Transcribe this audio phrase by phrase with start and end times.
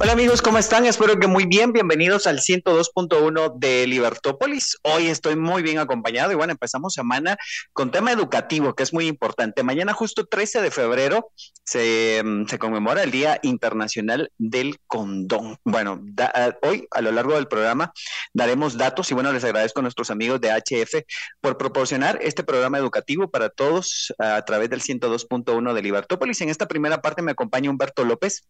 [0.00, 0.86] Hola amigos, ¿cómo están?
[0.86, 1.72] Espero que muy bien.
[1.72, 4.78] Bienvenidos al 102.1 de Libertópolis.
[4.82, 7.36] Hoy estoy muy bien acompañado y bueno, empezamos semana
[7.72, 9.64] con tema educativo, que es muy importante.
[9.64, 11.32] Mañana justo 13 de febrero
[11.64, 15.58] se, mm, se conmemora el Día Internacional del Condón.
[15.64, 16.00] Bueno,
[16.62, 17.92] hoy a lo largo del programa
[18.32, 21.04] daremos datos y bueno, les agradezco a nuestros amigos de HF
[21.40, 26.40] por proporcionar este programa educativo para todos a través del 102.1 de Libertópolis.
[26.40, 28.44] En esta primera parte me acompaña Humberto López.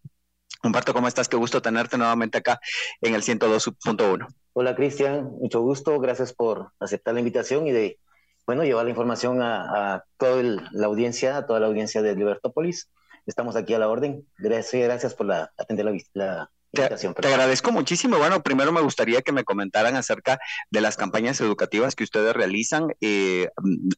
[0.63, 1.29] Humberto, ¿cómo estás?
[1.29, 2.61] Qué gusto tenerte nuevamente acá
[3.01, 4.27] en el 102.1.
[4.55, 7.99] Hola Cristian, mucho gusto, gracias por aceptar la invitación y de,
[8.47, 12.91] bueno, llevar la información a, a toda la audiencia, a toda la audiencia de Libertópolis.
[13.25, 14.27] Estamos aquí a la orden.
[14.39, 17.15] Gracias, gracias por la, atender la, la invitación.
[17.15, 18.19] Te, te, agradezco muchísimo.
[18.19, 20.41] Bueno, primero me gustaría que me comentaran acerca
[20.71, 23.51] de las campañas educativas que ustedes realizan eh,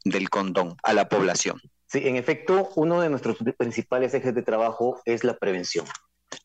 [0.04, 1.58] del condón a la población.
[1.86, 5.86] Sí, en efecto, uno de nuestros principales ejes de trabajo es la prevención.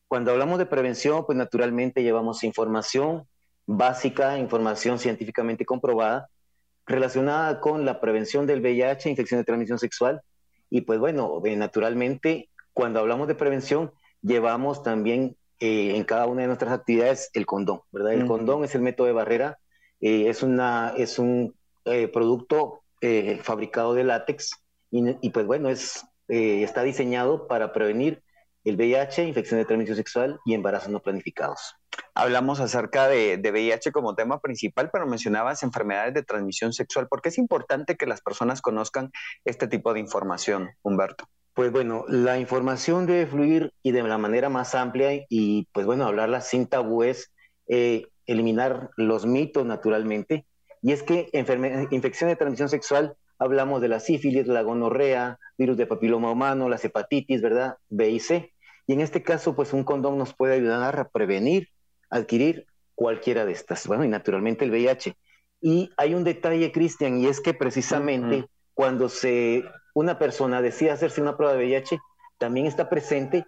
[0.08, 3.26] Cuando hablamos de prevención, pues naturalmente llevamos información
[3.66, 6.28] básica, información científicamente comprobada,
[6.86, 10.22] relacionada con la prevención del VIH, infección de transmisión sexual.
[10.70, 16.42] Y pues bueno, eh, naturalmente, cuando hablamos de prevención, llevamos también eh, en cada una
[16.42, 18.12] de nuestras actividades el condón, ¿verdad?
[18.12, 18.28] El uh -huh.
[18.28, 19.58] condón es el método de barrera,
[20.00, 21.54] eh, es, una, es un
[21.84, 24.50] eh, producto eh, fabricado de látex
[24.90, 28.22] y, y, pues bueno, es, está diseñado para prevenir
[28.66, 31.76] el VIH, infección de transmisión sexual y embarazos no planificados.
[32.14, 37.06] Hablamos acerca de, de, VIH como tema principal, pero mencionabas enfermedades de transmisión sexual.
[37.08, 39.12] ¿Por qué es importante que las personas conozcan
[39.44, 41.26] este tipo de información, Humberto?
[41.54, 46.04] Pues bueno, la información debe fluir y de la manera más amplia y pues bueno,
[46.04, 47.32] hablarla sin tabúes,
[47.68, 50.44] eh, eliminar los mitos naturalmente.
[50.82, 51.30] Y es que
[51.90, 56.84] infección de transmisión sexual hablamos de la sífilis, la gonorrea, virus de papiloma humano, las
[56.84, 57.76] hepatitis, ¿verdad?
[57.88, 58.52] B y C.
[58.86, 61.68] Y en este caso, pues un condón nos puede ayudar a prevenir,
[62.10, 63.86] adquirir cualquiera de estas.
[63.86, 65.16] Bueno, y naturalmente el VIH.
[65.60, 68.48] Y hay un detalle, Cristian, y es que precisamente uh -huh.
[68.74, 69.64] cuando se,
[69.94, 71.98] una persona decide hacerse una prueba de VIH,
[72.38, 73.44] también está presente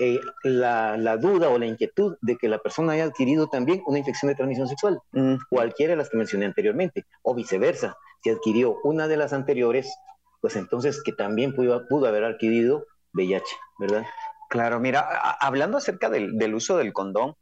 [0.00, 3.98] eh, la, la, duda o la inquietud de que la persona haya adquirido también una
[3.98, 5.38] infección de transmisión sexual, uh -huh.
[5.50, 7.96] cualquiera de las que mencioné anteriormente, o viceversa.
[8.22, 9.92] Si adquirió una de las anteriores,
[10.40, 13.46] pues entonces que también pudo, pudo haber adquirido VIH,
[13.78, 14.04] ¿verdad?
[14.48, 15.00] Claro, mira,
[15.40, 17.34] hablando acerca del, del uso del condón,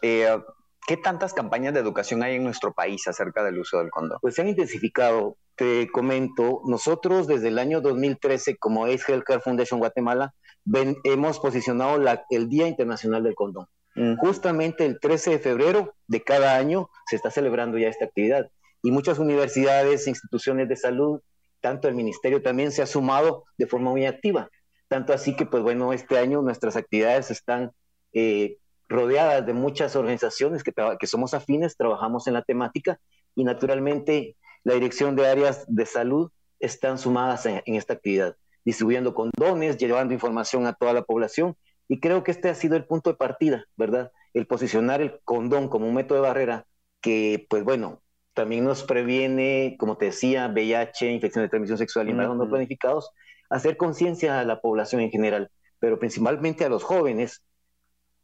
[0.00, 0.38] eh,
[0.86, 4.18] ¿qué tantas campañas de educación hay en nuestro país acerca del uso del condón?
[4.22, 5.36] Pues se han intensificado.
[5.54, 10.34] Te comento, nosotros desde el año 2013 como Ace Healthcare Foundation Guatemala
[10.64, 13.66] ven, hemos posicionado la, el Día Internacional del Condón.
[13.94, 14.16] Mm.
[14.16, 18.50] Justamente el 13 de febrero de cada año se está celebrando ya esta actividad
[18.82, 21.20] y muchas universidades, instituciones de salud,
[21.60, 24.50] tanto el ministerio también se ha sumado de forma muy activa
[24.88, 27.72] tanto así que, pues bueno, este año nuestras actividades están
[28.12, 28.58] eh,
[28.88, 33.00] rodeadas de muchas organizaciones que, que, somos afines, trabajamos en la temática
[33.34, 36.30] y naturalmente la dirección de áreas de salud
[36.60, 41.56] están sumadas en, en esta actividad, distribuyendo condones, llevando información a toda la población
[41.88, 44.12] y creo que este ha sido el punto de partida, ¿verdad?
[44.34, 46.66] El posicionar el condón como un método de barrera
[47.00, 48.02] que, pues bueno,
[48.34, 53.10] también nos previene, como te decía, VIH, infección de transmisión sexual y embarazos no planificados,
[53.50, 57.42] hacer conciencia a la población en general, pero principalmente a los jóvenes,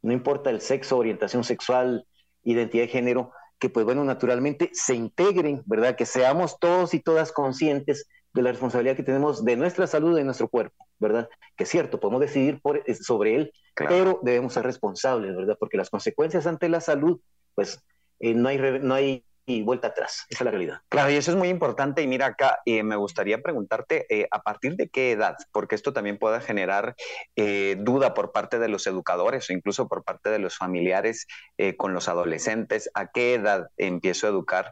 [0.01, 2.05] no importa el sexo, orientación sexual,
[2.43, 5.95] identidad de género, que pues bueno, naturalmente se integren, ¿verdad?
[5.95, 10.23] Que seamos todos y todas conscientes de la responsabilidad que tenemos de nuestra salud, de
[10.23, 11.29] nuestro cuerpo, ¿verdad?
[11.55, 13.95] Que es cierto, podemos decidir por, sobre él, claro.
[13.95, 15.55] pero debemos ser responsables, ¿verdad?
[15.59, 17.21] Porque las consecuencias ante la salud,
[17.55, 17.79] pues
[18.19, 20.25] eh, no, hay, no hay y vuelta atrás.
[20.29, 20.81] Esa es la realidad.
[20.89, 22.01] Claro, y eso es muy importante.
[22.01, 25.93] Y mira acá, eh, me gustaría preguntarte eh, a partir de qué edad, porque esto
[25.93, 26.95] también puede generar
[27.35, 31.27] eh, duda por parte de los educadores o incluso por parte de los familiares
[31.77, 32.89] con los adolescentes.
[32.93, 34.71] ¿A qué edad empiezo a educar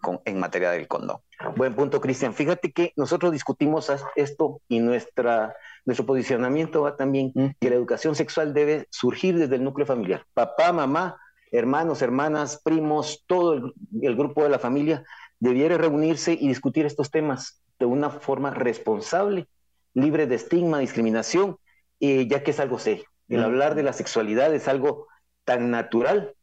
[0.00, 1.18] con, en materia del condón?
[1.56, 2.34] Buen punto, Cristian.
[2.34, 5.54] Fíjate que nosotros discutimos esto y nuestra,
[5.84, 7.46] nuestro posicionamiento va también mm.
[7.60, 10.24] que la educación sexual debe surgir desde el núcleo familiar.
[10.32, 11.18] Papá, mamá,
[11.56, 13.72] hermanos, hermanas, primos, todo el,
[14.02, 15.04] el, grupo de la familia
[15.38, 19.48] debiera reunirse y discutir estos temas de una forma responsable,
[19.94, 21.58] libre de estigma, discriminación,
[22.00, 23.04] eh, ya que es algo serio.
[23.28, 23.44] El mm.
[23.44, 25.06] hablar de la sexualidad es algo
[25.44, 26.34] tan natural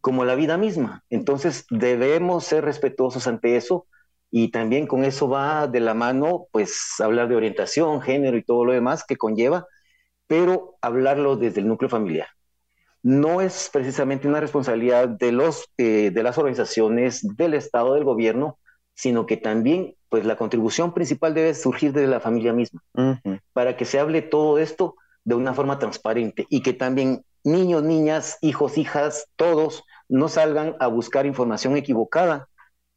[0.00, 1.02] como la vida misma.
[1.10, 3.86] Entonces debemos ser respetuosos ante eso
[4.30, 8.64] y también con eso va de la mano, pues hablar de orientación, género y todo
[8.64, 9.66] lo demás que conlleva,
[10.26, 12.28] pero hablarlo desde el núcleo familiar.
[13.04, 18.58] No es precisamente una responsabilidad de, los, eh, de las organizaciones, del Estado, del gobierno,
[18.94, 22.82] sino que también, pues la contribución principal debe surgir de la familia misma,
[23.52, 28.38] para que se hable todo esto de una forma transparente y que también niños, niñas,
[28.40, 32.48] hijos, hijas, todos no salgan a buscar información equivocada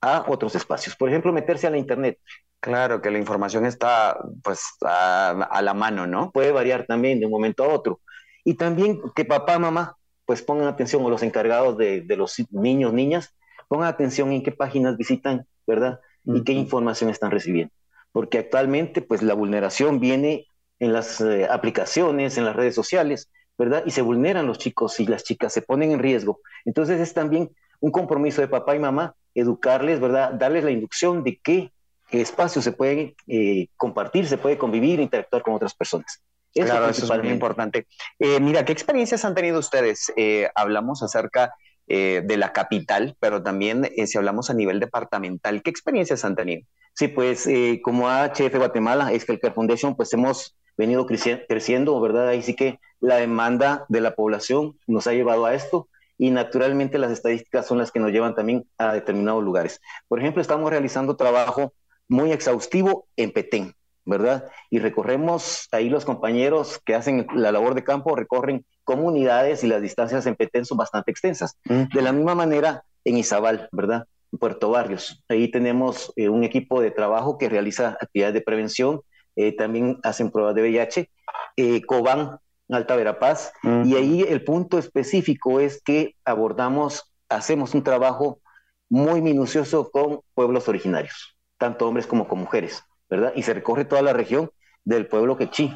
[0.02, 0.96] a otros espacios.
[0.96, 2.18] Por ejemplo, meterse a la Internet.
[2.60, 6.32] Claro, que la información está pues a, la mano, ¿no?
[6.32, 8.02] Puede variar también de un momento a otro.
[8.48, 13.36] Y también que papá, mamá, pues pongan atención, o los encargados de, los niños, niñas,
[13.68, 16.00] pongan atención en qué páginas visitan, ¿verdad?
[16.24, 17.74] Y qué información están recibiendo.
[18.14, 20.48] Porque actualmente, pues la vulneración viene
[20.80, 23.84] en las eh, aplicaciones, en las redes sociales, ¿verdad?
[23.86, 26.40] Y se vulneran los chicos y las chicas, se ponen en riesgo.
[26.64, 27.52] Entonces es también
[27.82, 30.32] un compromiso de papá y mamá educarles, ¿verdad?
[30.32, 31.74] Darles la inducción de qué,
[32.12, 36.24] espacios se pueden eh, compartir, se puede convivir, interactuar con otras personas.
[36.66, 37.88] Claro, eso es muy importante.
[38.20, 40.12] Eh, mira, ¿qué experiencias han tenido ustedes?
[40.16, 41.54] Eh, hablamos acerca
[41.90, 46.68] de la capital, pero también si hablamos a nivel departamental, ¿qué experiencias han tenido?
[46.94, 47.48] Sí, pues
[47.82, 52.28] como HF Guatemala, es que el Care Foundation, pues hemos venido creciendo, ¿verdad?
[52.28, 55.88] Ahí sí que la demanda de la población nos ha llevado a esto
[56.18, 59.82] y naturalmente las estadísticas son las que nos llevan también a determinados lugares.
[60.08, 61.74] Por ejemplo, estamos realizando trabajo
[62.08, 63.74] muy exhaustivo en Petén,
[64.08, 64.46] ¿verdad?
[64.70, 69.82] Y recorremos ahí los compañeros que hacen la labor de campo, recorren comunidades y las
[69.82, 71.58] distancias en Petén son bastante extensas.
[71.66, 74.08] De la misma manera en Izabal, ¿verdad?
[74.32, 75.24] En Puerto Barrios.
[75.28, 79.02] Ahí tenemos eh, un equipo de trabajo que realiza actividades de prevención,
[79.36, 81.10] eh, también hacen pruebas de VIH.
[81.58, 82.40] Eh, Cobán
[82.70, 88.42] Alta Verapaz, y ahí el punto específico es que abordamos, hacemos un trabajo
[88.90, 93.34] muy minucioso con pueblos originarios, tanto hombres como con mujeres, ¿verdad?
[93.36, 94.52] Y se recorre toda la región
[94.84, 95.74] del pueblo quechí.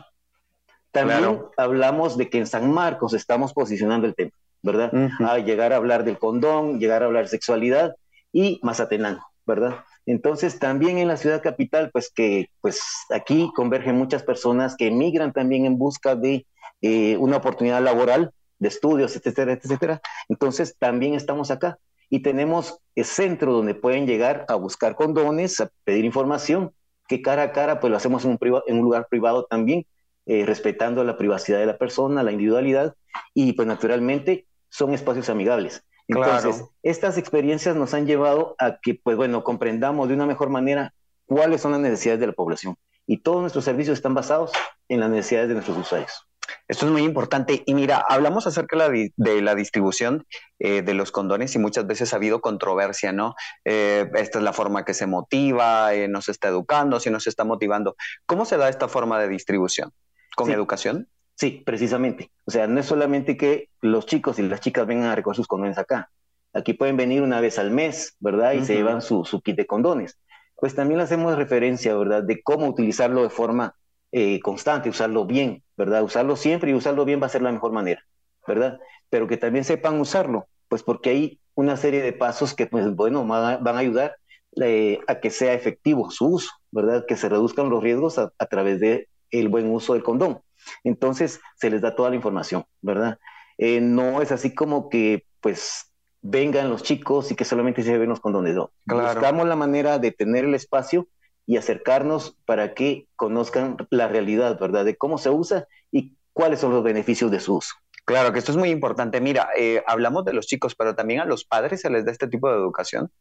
[0.92, 4.32] También hablamos de que en San Marcos estamos posicionando el tema,
[4.62, 4.92] ¿verdad?
[5.20, 7.96] A llegar a hablar del condón, llegar a hablar de sexualidad
[8.34, 9.86] y Mazatenango, ¿verdad?
[10.06, 15.32] Entonces, también en la ciudad capital, pues que pues aquí convergen muchas personas que emigran
[15.32, 16.46] también en busca de
[16.82, 20.02] eh, una oportunidad laboral, de estudios, etcétera, etcétera.
[20.28, 21.78] Entonces, también estamos acá
[22.10, 26.74] y tenemos el centro donde pueden llegar a buscar condones, a pedir información,
[27.12, 29.86] que cara a cara, pues lo hacemos en un, en un lugar privado también,
[30.26, 32.96] eh, respetando la privacidad de la persona, la individualidad,
[33.34, 35.84] y pues naturalmente son espacios amigables.
[36.08, 40.94] Entonces, estas experiencias nos han llevado a que, pues bueno, comprendamos de una mejor manera
[41.26, 42.78] cuáles son las necesidades de la población.
[43.06, 44.54] Y todos nuestros servicios están basados
[44.88, 46.30] en las necesidades de nuestros usuarios.
[46.68, 47.64] Esto es muy importante.
[47.66, 50.26] Y mira, hablamos acerca de la, distribución
[50.60, 53.36] eh, de los condones y muchas veces ha habido controversia, ¿no?
[53.66, 57.44] Eh, esta es la forma que se motiva, eh, nos está educando, si nos está
[57.44, 57.96] motivando.
[58.26, 59.92] ¿Cómo se da esta forma de distribución?
[60.36, 61.08] ¿Con educación?
[61.36, 62.32] Sí, precisamente.
[62.46, 65.48] O sea, no es solamente que los chicos y las chicas vengan a recoger sus
[65.48, 66.12] condones acá.
[66.54, 68.54] Aquí pueden venir una vez al mes, ¿verdad?
[68.54, 70.20] Y se llevan su, su kit de condones.
[70.56, 72.24] Pues también hacemos referencia, ¿verdad?
[72.24, 73.76] De cómo utilizarlo de forma
[74.12, 76.04] eh, constante, usarlo bien, ¿verdad?
[76.04, 78.04] Usarlo siempre y usarlo bien va a ser la mejor manera,
[78.46, 78.80] ¿verdad?
[79.10, 83.26] Pero que también sepan usarlo, pues porque hay una serie de pasos que, pues, bueno,
[83.26, 84.18] van a, ayudar
[84.62, 87.06] eh, a que sea efectivo su uso, ¿verdad?
[87.08, 90.42] Que se reduzcan los riesgos a, través de el buen uso del condón.
[90.84, 93.18] Entonces, se les da toda la información, ¿verdad?
[93.58, 95.92] Eh, no es así como que, pues,
[96.22, 98.72] vengan los chicos y que solamente se ven los condones, no.
[98.86, 101.08] Buscamos la manera de tener el espacio
[101.46, 104.86] y acercarnos para que conozcan la realidad, ¿verdad?
[104.86, 107.76] De cómo se usa y cuáles son los beneficios de su uso.
[108.06, 109.22] Claro que esto es muy importante.
[109.22, 112.28] Mira, eh, hablamos de los chicos, pero también a los padres se les da este
[112.28, 113.12] tipo de educación.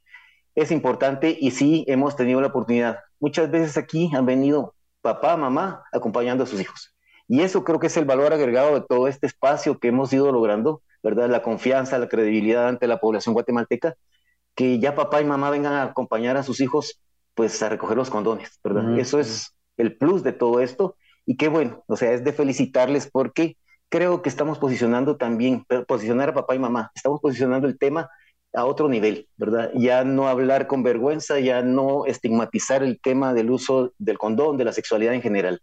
[0.54, 2.98] Es importante y sí hemos tenido la oportunidad.
[3.20, 6.94] Muchas veces aquí han venido papá, mamá acompañando a sus hijos.
[7.28, 10.32] Y eso creo que es el valor agregado de todo este espacio que hemos ido
[10.32, 11.28] logrando, ¿verdad?
[11.28, 13.94] La confianza, la credibilidad ante la población guatemalteca,
[14.56, 17.00] que ya papá y mamá vengan a acompañar a sus hijos
[17.40, 18.98] pues a recoger los condones, ¿verdad?
[18.98, 23.08] Eso es el plus de todo esto y qué bueno, o sea, es de felicitarles
[23.10, 23.56] porque
[23.88, 28.10] creo que estamos posicionando también, posicionar a papá y mamá, estamos posicionando el tema
[28.52, 29.70] a otro nivel, ¿verdad?
[29.74, 34.66] Ya no hablar con vergüenza, ya no estigmatizar el tema del uso del condón, de
[34.66, 35.62] la sexualidad en general.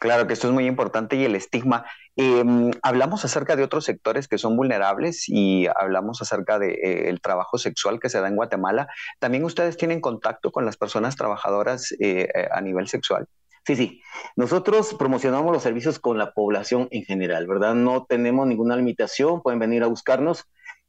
[0.00, 1.86] Claro que esto es muy importante y el estigma.
[2.16, 7.18] Em, hablamos acerca de otros sectores que son vulnerables y hablamos acerca del de, eh,
[7.22, 8.88] trabajo sexual que se da en Guatemala.
[9.18, 13.26] ¿También ustedes tienen contacto con las personas trabajadoras eh, eh, a nivel sexual?
[13.66, 14.02] Sí, sí.
[14.36, 17.74] Nosotros promocionamos los servicios con la población en general, ¿verdad?
[17.74, 20.44] No tenemos ninguna limitación, pueden venir a buscarnos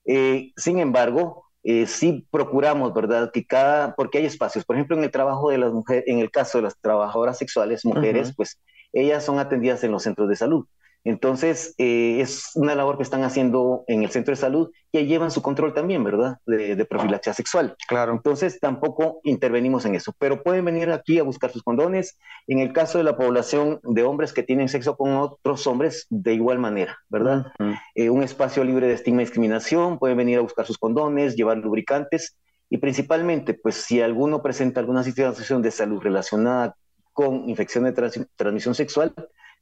[0.08, 3.32] Eh, sin embargo, eh, sí procuramos, ¿verdad?
[3.34, 6.30] Que cada, porque hay espacios, por ejemplo, en el trabajo de las mujeres, en el
[6.30, 8.60] caso de las trabajadoras sexuales, mujeres, pues
[8.96, 10.66] ellas son atendidas en los centros de salud.
[11.06, 15.30] Entonces, eh, es una labor que están haciendo en el centro de salud que llevan
[15.30, 16.40] su control también, ¿verdad?
[16.48, 17.76] De, profilaxia sexual.
[17.88, 18.12] Claro.
[18.12, 22.18] Entonces, tampoco intervenimos en eso, pero pueden venir aquí a buscar sus condones.
[22.48, 26.34] En el caso de la población de hombres que tienen sexo con otros hombres, de
[26.34, 27.54] igual manera, ¿verdad?
[27.94, 31.58] Eh, un espacio libre de estigma y discriminación, pueden venir a buscar sus condones, llevar
[31.58, 32.36] lubricantes
[32.68, 36.76] y principalmente, pues si alguno presenta alguna situación de salud relacionada
[37.16, 37.94] con infección de
[38.36, 39.16] transmisión sexual,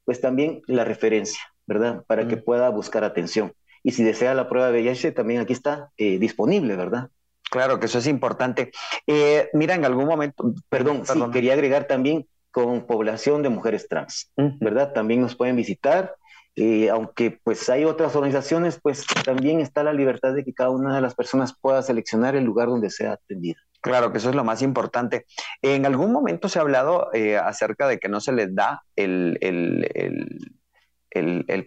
[0.06, 2.04] pues también la referencia, ¿verdad?
[2.08, 3.54] Para que pueda buscar atención.
[3.84, 7.10] Y si desea la prueba de VIH, también aquí está eh, disponible, ¿verdad?
[7.52, 8.72] Claro que eso es importante.
[9.06, 14.32] Eh, mira, en algún momento, perdón, sí, quería agregar también con población de mujeres trans,
[14.36, 14.92] ¿verdad?
[14.92, 16.16] También nos pueden visitar.
[16.56, 20.96] Eh, aunque pues hay otras organizaciones, pues también está la libertad de que cada una
[20.96, 23.60] de las personas pueda seleccionar el lugar donde sea atendida.
[23.84, 25.26] Claro, que eso es lo más importante.
[25.62, 29.38] En algún momento se ha hablado eh, acerca de que no se les da el,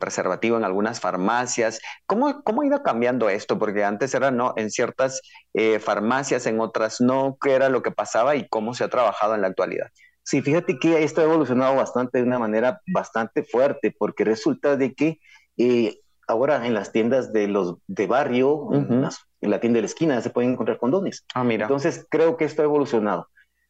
[0.00, 1.78] preservativo en algunas farmacias.
[2.06, 3.58] ¿Cómo, ¿Cómo, ha ido cambiando esto?
[3.58, 5.20] Porque antes era no, en ciertas
[5.52, 7.37] eh, farmacias, en otras no.
[7.38, 9.88] ¿Qué era lo que pasaba y cómo se ha trabajado en la actualidad?
[10.23, 14.94] Sí, fíjate que esto ha evolucionado bastante de una manera bastante fuerte, porque resulta de
[14.94, 15.20] que
[15.58, 19.06] eh, ahora en las tiendas de los de barrio, en,
[19.48, 21.24] la tienda de la esquina, se pueden encontrar condones.
[21.34, 21.64] Ah, mira.
[21.64, 23.28] Entonces creo que esto ha evolucionado.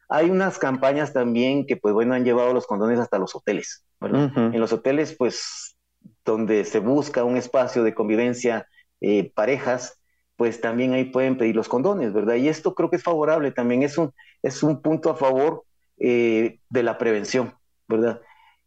[0.09, 3.85] Hay unas campañas también que, pues bueno, han llevado los condones hasta los hoteles.
[4.00, 5.76] En los hoteles, pues,
[6.25, 8.68] donde se busca un espacio de convivencia,
[9.00, 10.00] eh, parejas,
[10.37, 12.35] pues también ahí pueden pedir los condones, ¿verdad?
[12.35, 15.64] Y esto creo que es favorable, también es un, es un punto a favor
[15.99, 17.54] eh, de la prevención,
[17.88, 18.21] ¿verdad?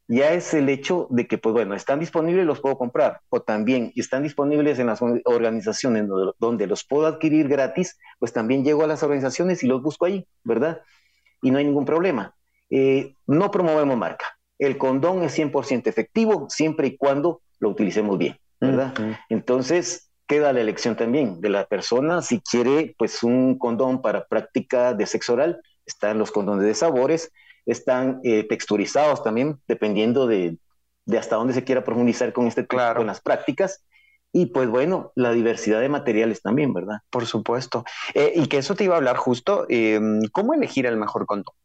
[0.09, 3.93] Ya es el hecho de que, pues bueno, están disponibles, los puedo comprar, o también
[3.95, 6.07] están disponibles en las organizaciones
[6.39, 10.25] donde los puedo adquirir gratis, pues también llego a las organizaciones y los busco ahí,
[10.43, 10.81] ¿verdad?
[11.43, 12.33] Y no hay ningún problema.
[12.71, 14.25] Eh, no promovemos marca.
[14.57, 18.95] El condón es 100% efectivo siempre y cuando lo utilicemos bien, ¿verdad?
[19.29, 24.95] Entonces, queda la elección también de la persona si quiere, pues, un condón para práctica
[24.95, 25.61] de sexo oral.
[25.85, 27.31] Están los condones de sabores,
[27.65, 30.57] están eh, texturizados también, dependiendo de,
[31.17, 32.99] hasta dónde se quiera profundizar con este claro.
[32.99, 33.85] con las prácticas.
[34.31, 36.99] Y pues bueno, la diversidad de materiales también, ¿verdad?
[37.09, 37.83] Por supuesto.
[38.13, 41.55] Eh, y que eso te iba a hablar justo, em, ¿cómo elegir el mejor condón?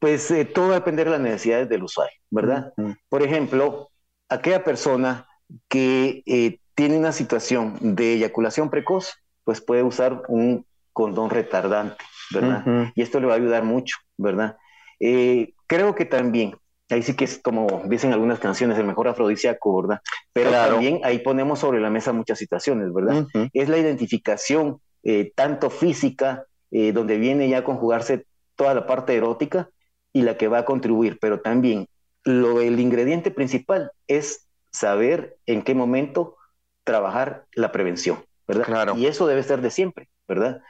[0.00, 2.72] Pues eh, todo va a depender de las necesidades del usuario, ¿verdad?
[3.08, 3.90] Por ejemplo,
[4.28, 5.28] aquella persona
[5.68, 12.92] que tiene una situación de eyaculación precoz, pues puede usar un condón retardante, ¿verdad?
[12.94, 14.56] Y esto le va a ayudar mucho, ¿verdad?
[15.04, 16.54] Eh, creo que también,
[16.88, 20.00] ahí sí que es como dicen algunas canciones, el mejor afrodisíaco, ¿verdad?
[20.32, 23.26] Pero también ahí ponemos sobre la mesa muchas situaciones, ¿verdad?
[23.52, 29.16] Es la identificación eh, tanto física, eh, donde viene ya a conjugarse toda la parte
[29.16, 29.68] erótica
[30.12, 31.88] y la que va a contribuir, pero también
[32.22, 36.36] lo, el ingrediente principal es saber en qué momento
[36.84, 38.66] trabajar la prevención, ¿verdad?
[38.66, 38.96] Claro.
[38.96, 40.62] Y eso debe ser de siempre, ¿verdad?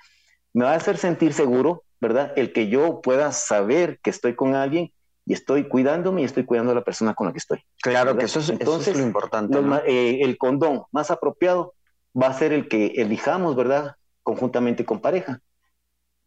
[0.54, 2.32] Me va a hacer sentir seguro ¿verdad?
[2.34, 4.92] El que yo pueda saber que estoy con alguien
[5.24, 7.64] y estoy cuidándome y estoy cuidando a la persona con la que estoy.
[7.80, 9.56] Claro que eso es, Entonces, lo importante.
[9.86, 11.74] Eh, el condón más apropiado
[12.20, 13.94] va a ser el que elijamos, ¿verdad?
[14.24, 15.40] Conjuntamente con pareja.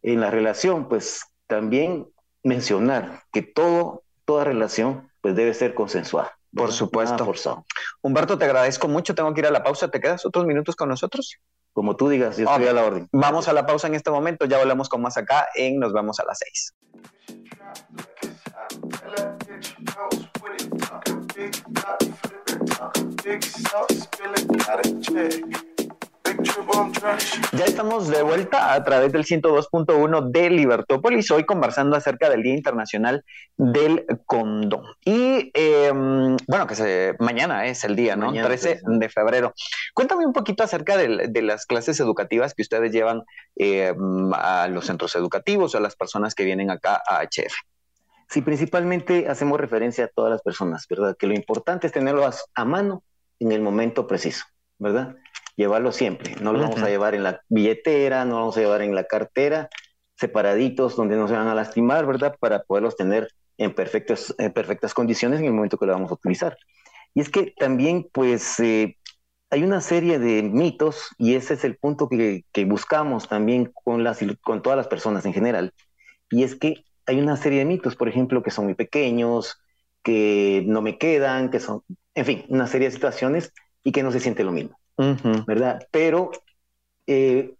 [0.02, 2.06] En la relación, pues también
[2.42, 6.38] mencionar que todo, toda relación, pues debe ser consensuada.
[6.54, 7.66] Por supuesto.
[8.00, 9.14] Humberto, te agradezco mucho.
[9.14, 9.90] Tengo que ir a la pausa.
[9.90, 11.36] ¿Te quedas otros minutos con nosotros?
[11.76, 13.06] Como tú digas, yo estoy a la orden.
[13.12, 16.18] Vamos a la pausa en este momento, ya volvemos con más acá en Nos vemos
[16.18, 16.74] a las seis.
[27.52, 32.54] Ya estamos de vuelta a través del 102.1 de Libertópolis, hoy conversando acerca del Día
[32.54, 33.24] Internacional
[33.56, 34.84] del Condón.
[35.04, 38.32] Y em, bueno, que se, mañana es el día, ¿no?
[38.32, 39.54] 13 de febrero.
[39.94, 43.22] Cuéntame un poquito acerca de, las clases educativas que ustedes llevan
[43.56, 47.54] em, a los centros educativos o a las personas que vienen acá a HF.
[48.28, 51.16] Sí, principalmente hacemos referencia a todas las personas, ¿verdad?
[51.16, 53.04] Que lo importante es tenerlos a mano
[53.38, 54.44] en el momento preciso,
[54.78, 55.16] ¿verdad?
[55.56, 56.34] Llevarlo siempre.
[56.40, 59.04] No lo vamos a llevar en la billetera, no lo vamos a llevar en la
[59.04, 59.68] cartera,
[60.14, 62.36] separaditos donde no se van a lastimar, ¿verdad?
[62.38, 66.14] Para poderlos tener en, perfectas, en perfectas condiciones en el momento que lo vamos a
[66.14, 66.56] utilizar.
[67.14, 68.96] Y es que también, pues, eh,
[69.50, 74.04] hay una serie de mitos y ese es el punto que, que, buscamos también con,
[74.04, 75.72] las, con todas las personas en general.
[76.30, 79.56] Y es que hay una serie de mitos, por ejemplo, que son muy pequeños,
[80.02, 81.82] que no me quedan, que son,
[82.14, 84.78] en fin, una serie de situaciones y que no se siente lo mismo.
[85.46, 85.86] ¿Verdad?
[85.90, 86.30] Pero
[87.06, 87.54] eh,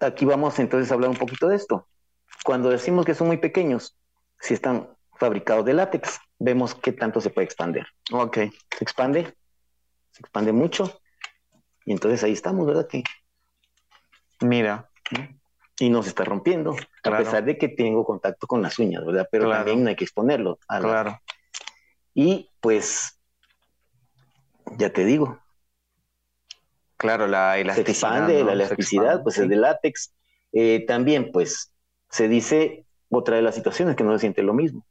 [0.00, 1.88] aquí vamos entonces a hablar un poquito de esto.
[2.44, 3.96] Cuando decimos que son muy pequeños,
[4.40, 7.86] si están fabricados de látex, vemos qué tanto se puede expandir.
[8.12, 8.36] Ok.
[8.76, 9.34] Se expande,
[10.10, 11.00] se expande mucho,
[11.84, 12.86] y entonces ahí estamos, ¿verdad?
[12.86, 13.02] Que,
[14.40, 14.90] Mira.
[15.78, 17.16] y no se está rompiendo, Claro.
[17.16, 19.28] a pesar de que tengo contacto con las uñas, ¿verdad?
[19.30, 19.58] Pero Claro.
[19.64, 20.58] también no hay que exponerlo.
[20.68, 21.20] a la- Claro.
[22.14, 23.18] Y pues,
[24.78, 25.38] ya te digo,
[26.96, 28.12] Claro, la se elasticidad.
[28.12, 28.44] expande, ¿no?
[28.46, 29.42] la Se elasticidad, expande, pues sí.
[29.42, 30.12] es de látex.
[30.52, 31.72] Eh, también, pues,
[32.10, 34.86] se dice otra de las situaciones que no se siente lo mismo.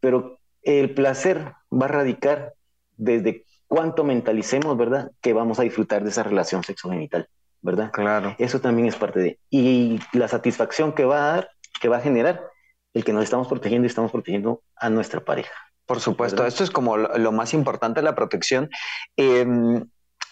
[0.00, 2.54] Pero el placer va a radicar
[2.96, 5.10] desde cuánto mentalicemos, ¿verdad?
[5.20, 7.28] Que vamos a disfrutar de esa relación sexogenital,
[7.60, 7.90] ¿verdad?
[7.92, 8.36] Claro.
[8.38, 9.38] Eso también es parte de.
[9.50, 12.46] Y la satisfacción que va a dar, que va a generar,
[12.94, 15.52] el que nos estamos protegiendo y estamos protegiendo a nuestra pareja.
[15.86, 16.48] Por supuesto, ¿verdad?
[16.48, 18.70] esto es como lo, lo más importante, la protección.
[19.16, 19.44] Eh,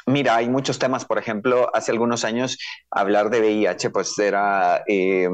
[0.07, 2.59] mira, hay muchos temas, por ejemplo, hace algunos años
[2.91, 5.29] hablar de VIH pues era eh,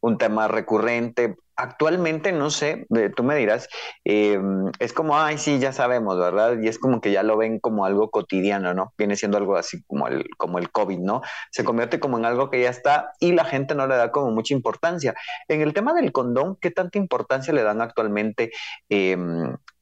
[0.00, 1.36] un tema recurrente.
[1.56, 3.68] Actualmente, no sé, eh, tú me dirás,
[4.06, 4.40] eh,
[4.78, 6.56] es como, ay, sí, ya sabemos, ¿verdad?
[6.62, 8.94] Y es como que ya lo ven como algo cotidiano, ¿no?
[8.96, 11.20] Viene siendo algo así como el, como el COVID, ¿no?
[11.50, 14.30] Se convierte como en algo que ya está y la gente no le da como
[14.30, 15.14] mucha importancia.
[15.48, 18.52] En el tema del condón, ¿qué tanta importancia le dan actualmente
[18.88, 19.18] eh,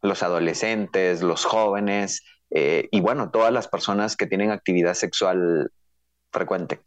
[0.02, 5.70] los adolescentes, los jóvenes eh, y bueno, todas las personas que tienen actividad sexual
[6.32, 6.80] frecuente?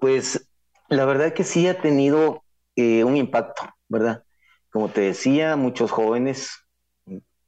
[0.00, 0.48] Pues
[0.88, 2.44] la verdad que sí ha tenido
[2.76, 4.24] eh, un impacto, ¿verdad?
[4.70, 6.50] Como te decía, muchos jóvenes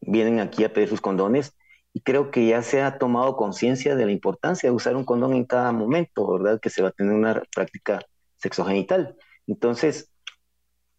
[0.01, 1.55] vienen aquí a pedir sus condones
[1.93, 5.35] y creo que ya se ha tomado conciencia de la importancia de usar un condón
[5.35, 6.61] en cada momento, ¿verdad?
[6.61, 8.01] Que se va a tener una práctica
[8.37, 9.17] sexogenital.
[9.47, 10.11] Entonces,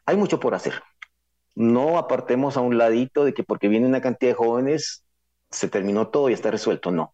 [0.05, 0.81] hay mucho por hacer.
[1.55, 5.05] No apartemos a un ladito de que porque viene una cantidad de jóvenes
[5.49, 7.13] se terminó todo y está resuelto, no.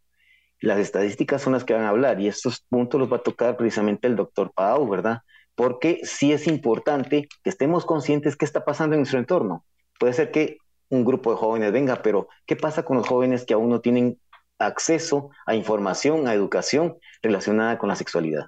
[0.59, 3.57] Las estadísticas son las que van a hablar y estos puntos los va a tocar
[3.57, 5.21] precisamente el doctor Pau, ¿verdad?
[5.53, 9.65] Porque sí es importante que estemos conscientes qué está pasando en nuestro entorno.
[9.99, 10.57] Puede ser que
[10.89, 14.19] un grupo de jóvenes venga, pero ¿qué pasa con los jóvenes que aún no tienen
[14.59, 18.47] acceso a información, a educación relacionada con la sexualidad?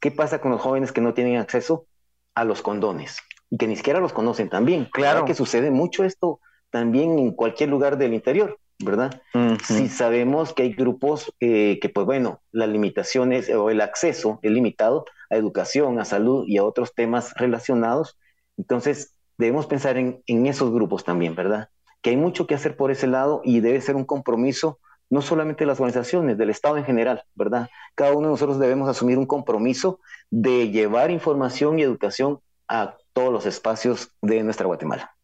[0.00, 1.86] ¿Qué pasa con los jóvenes que no tienen acceso
[2.34, 3.18] a los condones
[3.50, 4.88] y que ni siquiera los conocen también?
[4.92, 5.24] Claro.
[5.24, 9.22] que sucede mucho esto también en cualquier lugar del interior, ¿verdad?
[9.64, 14.50] Si sabemos que hay grupos eh, que, pues bueno, las limitaciones o el acceso es
[14.50, 18.18] limitado a educación, a salud y a otros temas relacionados,
[18.56, 21.68] entonces debemos pensar en, en esos grupos también, ¿verdad?
[22.02, 25.64] Que hay mucho que hacer por ese lado y debe ser un compromiso no solamente
[25.64, 27.68] de las organizaciones, del Estado en general, ¿verdad?
[27.94, 33.32] Cada uno de nosotros debemos asumir un compromiso de llevar información y educación a todos
[33.32, 35.15] los espacios de nuestra Guatemala.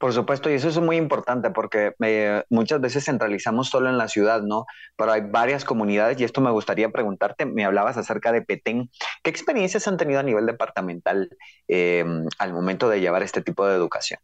[0.00, 4.08] Por supuesto, y eso es muy importante porque eh, muchas veces centralizamos solo en la
[4.08, 4.64] ciudad, ¿no?
[4.96, 8.90] Pero hay varias comunidades y esto me gustaría preguntarte, me hablabas acerca de Petén,
[9.22, 11.28] ¿qué experiencias han tenido a nivel departamental
[11.68, 12.02] eh,
[12.38, 14.20] al momento de llevar este tipo de educación?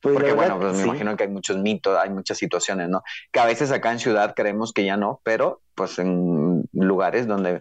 [0.00, 0.88] Pues Porque verdad, bueno, pues me sí.
[0.88, 3.02] imagino que hay muchos mitos, hay muchas situaciones, ¿no?
[3.32, 7.60] Que a veces acá en ciudad creemos que ya no, pero pues en lugares donde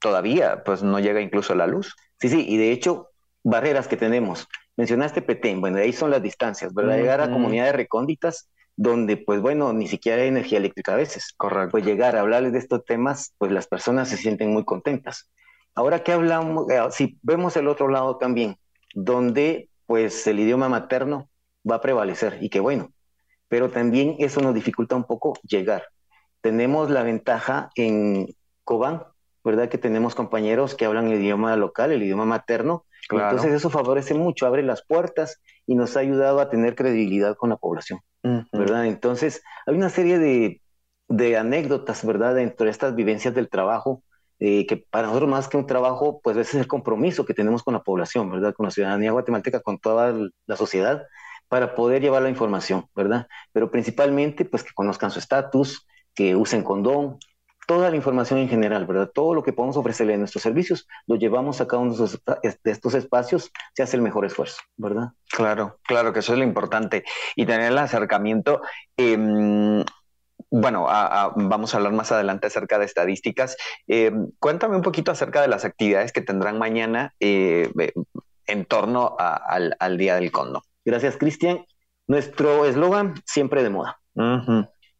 [0.00, 1.94] todavía pues no llega incluso la luz.
[2.18, 3.10] Sí, sí, y de hecho,
[3.44, 4.48] barreras que tenemos.
[4.82, 6.96] Mencionaste Petén, bueno, ahí son las distancias, ¿verdad?
[6.96, 11.34] Llegar a comunidades recónditas donde, pues bueno, ni siquiera hay energía eléctrica a veces.
[11.36, 11.70] Correcto.
[11.70, 15.30] Pues llegar a hablarles de estos temas, pues las personas se sienten muy contentas.
[15.76, 18.56] Ahora que hablamos, eh, si vemos el otro lado también,
[18.92, 21.30] donde pues el idioma materno
[21.64, 22.90] va a prevalecer y que bueno,
[23.46, 25.84] pero también eso nos dificulta un poco llegar.
[26.40, 29.04] Tenemos la ventaja en Cobán,
[29.44, 29.68] ¿verdad?
[29.68, 33.30] Que tenemos compañeros que hablan el idioma local, el idioma materno, Claro.
[33.30, 37.50] entonces eso favorece mucho, abre las puertas y nos ha ayudado a tener credibilidad con
[37.50, 38.00] la población.
[38.52, 38.86] ¿verdad?
[38.86, 40.62] Entonces hay una serie de,
[41.08, 42.36] de anécdotas, ¿verdad?
[42.36, 44.02] Dentro de estas vivencias del trabajo,
[44.38, 47.62] eh, que para nosotros más que un trabajo, pues ese es el compromiso que tenemos
[47.62, 48.54] con la población, ¿verdad?
[48.54, 50.14] Con la ciudadanía guatemalteca, con toda
[50.46, 51.04] la sociedad,
[51.48, 53.26] para poder llevar la información, ¿verdad?
[53.52, 57.18] Pero principalmente, pues que conozcan su estatus, que usen condón,
[57.66, 59.10] toda la información en general, ¿verdad?
[59.14, 62.04] Todo lo que podemos ofrecerle en nuestros servicios, lo llevamos a cada uno de
[62.64, 65.10] estos, de espacios, se hace el mejor esfuerzo, ¿verdad?
[65.30, 67.04] Claro, claro que eso es lo importante.
[67.36, 68.60] Y tener el acercamiento.
[68.96, 69.84] em,
[70.50, 73.56] bueno, a- a- vamos a hablar más adelante acerca de estadísticas.
[73.86, 77.92] Em, cuéntame un poquito acerca de las actividades que tendrán mañana eh, eh,
[78.46, 80.62] en torno a- al, al Día del Condón.
[80.84, 81.64] Gracias, Cristian.
[82.08, 83.98] Nuestro eslogan, siempre de moda.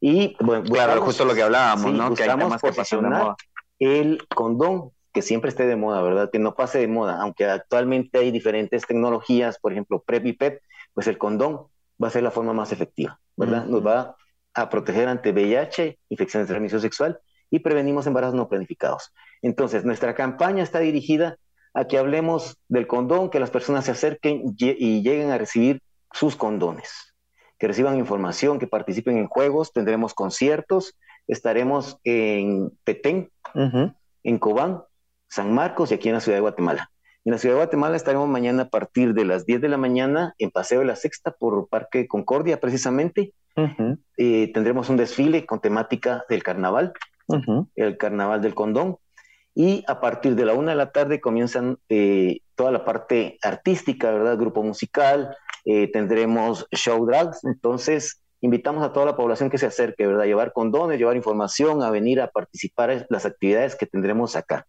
[0.04, 2.12] Y bueno, Claro, buscamos- justo lo que hablábamos, sí, ¿no?
[2.14, 3.36] Que hay temas que pasan de moda.
[3.78, 6.28] el condón que siempre esté de moda, ¿verdad?
[6.30, 10.60] Que no pase de moda, aunque actualmente hay diferentes tecnologías, por ejemplo, PrEP y PEP,
[10.92, 11.66] pues el condón
[12.02, 13.64] va a ser la forma más efectiva, ¿verdad?
[13.66, 14.16] Nos va
[14.54, 19.12] a proteger ante VIH, infecciones de transmisión sexual y prevenimos embarazos no planificados.
[19.40, 21.36] Entonces, nuestra campaña está dirigida
[21.74, 25.80] a que hablemos del condón, que las personas se acerquen y lleguen a recibir
[26.12, 27.11] sus condones,
[27.62, 30.98] que reciban información, que participen en juegos, tendremos conciertos,
[31.28, 34.82] estaremos en Petén, en Cobán,
[35.28, 36.90] San Marcos y aquí en la ciudad de Guatemala.
[37.24, 40.34] En la ciudad de Guatemala estaremos mañana a partir de las 10 de la mañana
[40.38, 43.32] en Paseo de la Sexta por Parque Concordia, precisamente.
[44.16, 46.92] Eh, tendremos un desfile con temática del carnaval,
[47.76, 48.96] el carnaval del condón.
[49.54, 54.12] Y a partir de la una de la tarde comienzan eh, toda la parte artística,
[54.12, 54.38] ¿verdad?
[54.38, 57.42] Grupo musical, eh, tendremos show drags.
[57.42, 60.26] Entonces, invitamos a toda la población que se acerque, ¿verdad?
[60.26, 64.64] Llevar condones, llevar información, a venir a participar en las actividades que tendremos acá.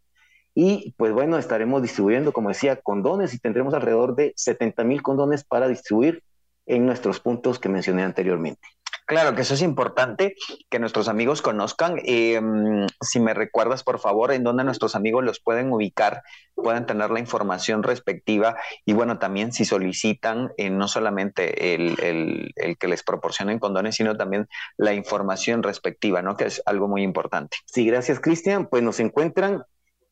[0.56, 5.44] Y pues bueno, estaremos distribuyendo, como decía, condones y tendremos alrededor de 70 mil condones
[5.44, 6.24] para distribuir
[6.66, 8.68] en nuestros puntos que mencioné anteriormente.
[9.06, 10.36] Claro que eso es importante
[10.70, 12.00] que nuestros amigos conozcan.
[12.06, 16.24] Em, si me recuerdas, por favor, en dónde nuestros amigos los pueden ubicar,
[16.56, 22.88] pueden tener la información respectiva y bueno, también si solicitan eh, no solamente el, que
[22.88, 26.38] les proporcionen condones, sino también la información respectiva, ¿no?
[26.38, 27.58] Que es algo muy importante.
[27.66, 28.68] Sí, gracias, Cristian.
[28.68, 29.64] Pues nos encuentran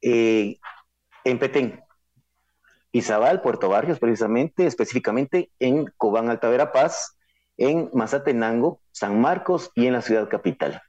[0.01, 0.57] eh,
[1.23, 1.81] en Petén,
[2.91, 7.15] Izabal, Puerto Barrios, precisamente, específicamente en Cobán, Altavera Paz,
[7.61, 10.81] en Mazatenango, San Marcos y en la ciudad capital.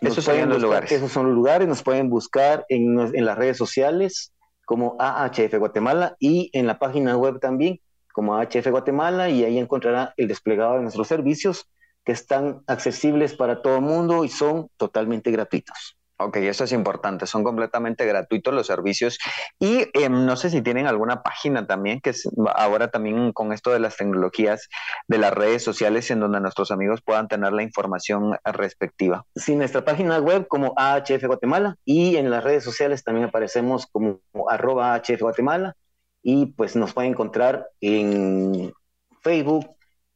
[0.00, 0.90] esos son los lugares.
[0.90, 4.32] Esos son los lugares, nos pueden buscar en, en las redes sociales
[4.64, 7.80] como AHF Guatemala y en la página web también
[8.12, 11.68] como AHF Guatemala y ahí encontrará el desplegado de nuestros servicios
[12.04, 15.96] que están accesibles para todo el mundo y son totalmente gratuitos.
[16.22, 19.18] Ok, eso es importante, son completamente gratuitos los servicios.
[19.58, 23.70] Y em, no sé si tienen alguna página también, que es ahora también con esto
[23.70, 24.68] de las tecnologías
[25.08, 29.24] de las redes sociales en donde nuestros amigos puedan tener la información respectiva.
[29.34, 34.20] Sí, nuestra página web como AHF Guatemala y en las redes sociales también aparecemos como
[34.50, 35.74] arroba AHF Guatemala.
[36.22, 38.74] Y pues nos pueden encontrar en
[39.22, 39.74] Facebook,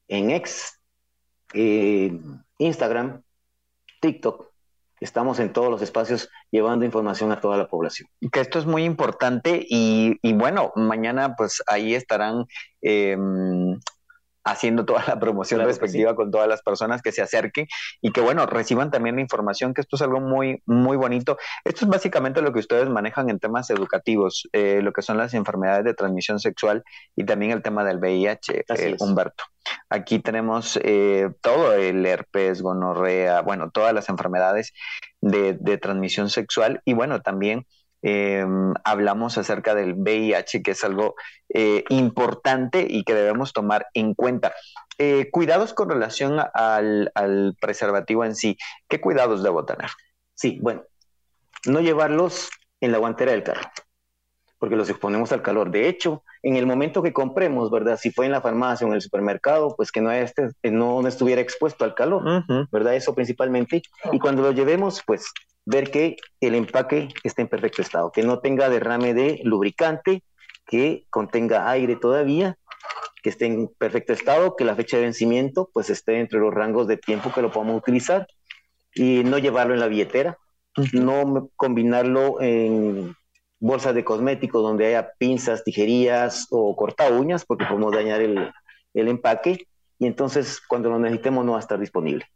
[0.09, 0.79] en X,
[2.59, 3.23] Instagram,
[4.03, 4.54] TikTok
[5.05, 8.09] estamos en todos los espacios llevando información a toda la población.
[8.33, 12.47] Que esto es muy importante y, bueno, mañana pues ahí estarán
[12.81, 13.79] em,
[14.45, 17.67] haciendo toda la promoción respectiva con todas las personas que se acerquen
[18.01, 21.39] y que bueno, reciban también la información, que esto es algo muy, muy bonito.
[21.65, 25.35] Esto es básicamente lo que ustedes manejan en temas educativos, eh, lo que son las
[25.35, 26.85] enfermedades de transmisión sexual
[27.17, 29.45] y también el tema del VIH, eh, Humberto.
[29.89, 34.73] Aquí tenemos eh, todo el herpes, gonorrea, bueno, todas las enfermedades
[35.23, 37.67] de, de transmisión sexual y bueno, también
[38.07, 38.45] eh,
[38.85, 41.15] hablamos acerca del VIH, que es algo
[41.49, 44.53] eh, importante y que debemos tomar en cuenta.
[44.99, 48.59] Eh, cuidados con relación al, preservativo en sí.
[48.89, 49.89] ¿Qué cuidados debo tener?
[50.35, 50.83] Sí, bueno,
[51.65, 52.51] no llevarlos
[52.83, 53.71] en la guantera del carro,
[54.59, 55.71] porque los exponemos al calor.
[55.71, 57.99] De hecho, en el momento que compremos, ¿verdad?
[57.99, 61.41] Si fue en la farmacia o en el supermercado, pues que no, este, no estuviera
[61.41, 62.97] expuesto al calor, ¿verdad?
[62.97, 63.81] Eso principalmente.
[64.13, 65.33] Y cuando lo llevemos, pues
[65.67, 70.23] ver que el empaque esté en perfecto estado, que no tenga derrame de lubricante,
[70.67, 72.57] que contenga aire todavía,
[73.23, 76.87] que esté en perfecto estado, que la fecha de vencimiento pues esté entre los rangos
[76.87, 78.27] de tiempo que lo podamos utilizar
[78.95, 80.39] y no llevarlo en la billetera,
[80.93, 83.15] no combinarlo en
[83.59, 88.53] bolsas de cosméticos donde haya pinzas, tijerías o corta uñas porque podemos dañar el,
[88.93, 89.67] el empaque.
[89.99, 92.27] Y entonces cuando lo necesitemos no va a estar disponible.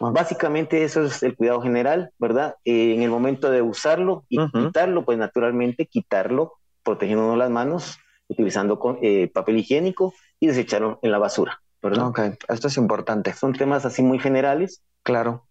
[0.00, 2.56] Básicamente eso es el cuidado general, ¿verdad?
[2.64, 8.98] Eh, en el momento de usarlo y quitarlo, pues naturalmente quitarlo, protegiéndonos las manos, utilizando
[9.02, 12.08] eh, papel higiénico y desecharlo en la basura, ¿verdad?
[12.08, 13.32] Ok, esto es importante.
[13.34, 14.82] Son temas así muy generales.
[15.02, 15.46] Claro.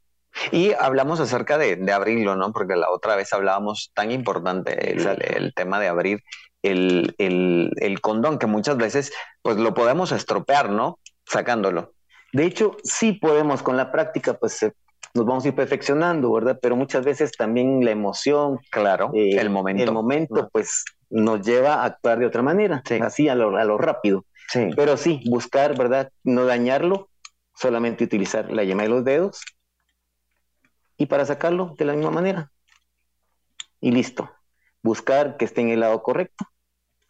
[0.52, 2.52] Y hablamos acerca de, abrirlo, ¿no?
[2.52, 6.24] Porque la otra vez hablábamos tan importante el, tema de abrir
[6.64, 11.00] el, el, condón, que muchas veces pues lo podemos estropear, ¿no?
[11.26, 11.94] Sacándolo.
[12.34, 14.74] De hecho, sí podemos con la práctica, pues eh,
[15.14, 16.58] nos vamos a ir perfeccionando, ¿verdad?
[16.62, 21.76] Pero muchas veces también la emoción, claro, eh, el momento, el momento, pues nos lleva
[21.76, 24.26] a actuar de otra manera, así a lo, a lo rápido.
[24.50, 24.70] Sí.
[24.76, 26.12] Pero sí, buscar, ¿verdad?
[26.24, 27.10] No dañarlo,
[27.56, 29.42] solamente utilizar la yema de los dedos
[30.98, 32.52] y para sacarlo de la misma manera.
[33.80, 34.32] Y listo.
[34.82, 36.46] Buscar que esté en el lado correcto.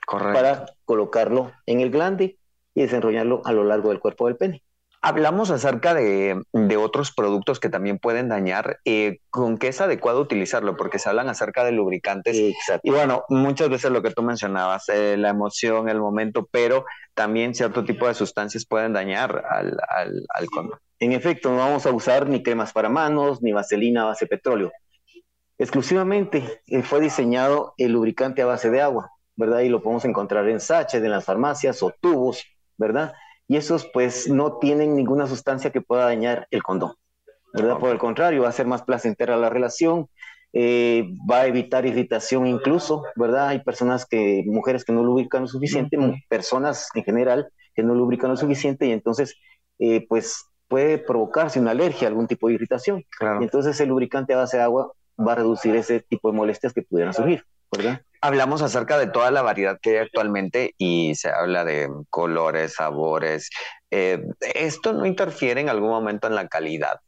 [0.05, 0.33] Correcto.
[0.33, 2.37] Para colocarlo en el glande
[2.75, 4.62] y desenrollarlo a lo largo del cuerpo del pene.
[5.05, 6.41] Hablamos acerca de,
[6.77, 8.79] otros productos que también pueden dañar.
[8.85, 10.77] Eh, ¿Con qué es adecuado utilizarlo?
[10.77, 12.37] Porque se hablan acerca de lubricantes.
[12.83, 17.53] Y bueno, muchas veces lo que tú mencionabas, eh, la emoción, el momento, pero también
[17.53, 20.47] cierto tipo de sustancias pueden dañar al, al,
[20.99, 24.29] En efecto, no vamos a usar ni cremas para manos, ni vaselina a base de
[24.29, 24.71] petróleo.
[25.57, 29.59] Exclusivamente eh, fue diseñado el lubricante a base de agua, ¿verdad?
[29.59, 32.45] Y lo podemos encontrar en sachets, en las farmacias o tubos,
[32.77, 33.13] ¿verdad?
[33.47, 36.93] Y esos pues no tienen ninguna sustancia que pueda dañar el condón,
[37.53, 37.77] ¿verdad?
[37.77, 40.07] Por el contrario, va a ser más placentera la relación,
[40.53, 43.49] eh, va a evitar irritación incluso, ¿verdad?
[43.49, 45.97] Hay personas que, mujeres que no lubrican lo suficiente,
[46.29, 49.35] personas en general que no lubrican lo suficiente y entonces
[49.79, 53.03] eh, pues puede provocarse una alergia, algún tipo de irritación.
[53.17, 53.41] Claro.
[53.41, 56.73] Y entonces el lubricante a base de agua va a reducir ese tipo de molestias
[56.73, 57.43] que pudieran surgir,
[57.75, 58.01] ¿verdad?
[58.21, 63.49] Hablamos acerca de toda la variedad que hay actualmente y se habla de colores, sabores.
[63.91, 66.99] Eh, ¿Esto no interfiere en algún momento en la calidad?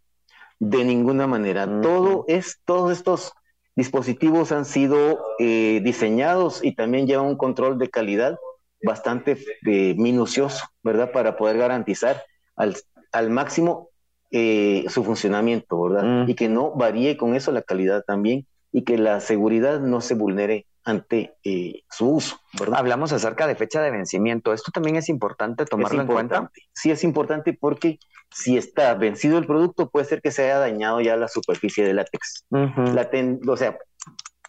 [0.59, 1.65] De ninguna manera.
[1.81, 3.33] Todo es, todos estos
[3.75, 8.37] dispositivos han sido eh, diseñados y también llevan un control de calidad
[8.83, 11.11] bastante eh, minucioso, ¿verdad?
[11.11, 12.23] Para poder garantizar
[12.55, 12.75] al,
[13.11, 13.89] al máximo
[14.31, 16.27] eh, su funcionamiento, ¿verdad?
[16.27, 18.45] Y que no varíe con eso la calidad también
[18.75, 22.79] y que la seguridad no se vulnere ante eh, su uso, ¿verdad?
[22.79, 24.51] Hablamos acerca de fecha de vencimiento.
[24.51, 26.51] Esto también es importante tomarlo en cuenta.
[26.73, 27.99] Sí, es importante porque
[28.31, 31.93] si está vencido el producto, puede ser que se haya dañado ya la superficie de
[31.93, 32.43] látex.
[32.51, 33.77] o sea,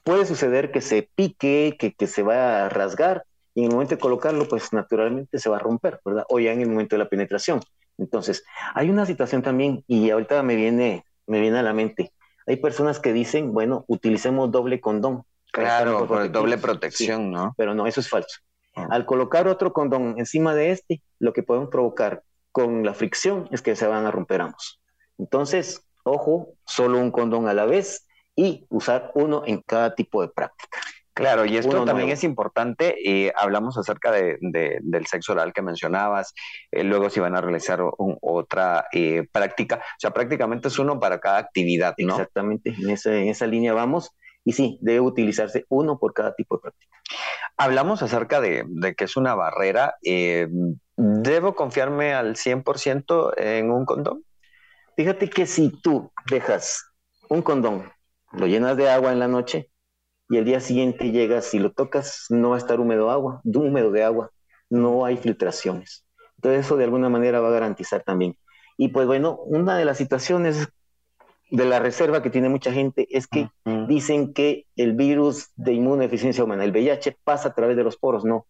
[0.02, 3.22] puede suceder que se pique, que, que se va a rasgar,
[3.54, 6.24] y en el momento de colocarlo, pues naturalmente se va a romper, ¿verdad?
[6.30, 7.60] O ya en el momento de la penetración.
[7.96, 8.42] Entonces,
[8.74, 12.12] hay una situación también, y ahorita me viene, me viene a la mente,
[12.46, 15.24] hay personas que dicen, bueno, utilicemos doble condón.
[15.52, 17.54] Claro, por doble protección, ¿no?
[17.56, 18.40] Pero no, eso es falso.
[18.74, 18.88] Ah.
[18.90, 23.62] Al colocar otro condón encima de este, lo que podemos provocar con la fricción es
[23.62, 24.80] que se van a romper ambos.
[25.18, 30.28] Entonces, ojo, solo un condón a la vez y usar uno en cada tipo de
[30.28, 30.78] práctica.
[31.16, 32.94] Claro, y esto también es importante.
[33.02, 36.34] y hablamos acerca de, del sexo oral que mencionabas.
[36.70, 37.80] Eh, luego si van a realizar
[38.20, 39.76] otra eh, práctica.
[39.76, 42.12] O sea, prácticamente es uno para cada actividad, ¿no?
[42.12, 44.10] Exactamente, en, en esa línea vamos.
[44.44, 46.98] Y sí, debe utilizarse uno por cada tipo de práctica.
[47.56, 49.96] Hablamos acerca de, que es una barrera.
[50.04, 50.48] Eh,
[50.96, 54.22] ¿Debo confiarme al 100% en un condón?
[54.96, 56.92] Fíjate que si tú dejas
[57.30, 57.90] un condón,
[58.32, 59.70] lo llenas de agua en la noche,
[60.28, 63.90] y el día siguiente llegas y lo tocas, no va a estar húmedo agua, húmedo
[63.90, 64.30] de agua,
[64.68, 66.04] no hay filtraciones.
[66.36, 68.36] Entonces eso de alguna manera va a garantizar también.
[68.76, 70.68] Y pues bueno, una de las situaciones
[71.50, 73.48] de la reserva que tiene mucha gente es que
[73.86, 78.24] dicen que el virus de inmunodeficiencia humana, el VIH, pasa a través de los poros.
[78.24, 78.46] No,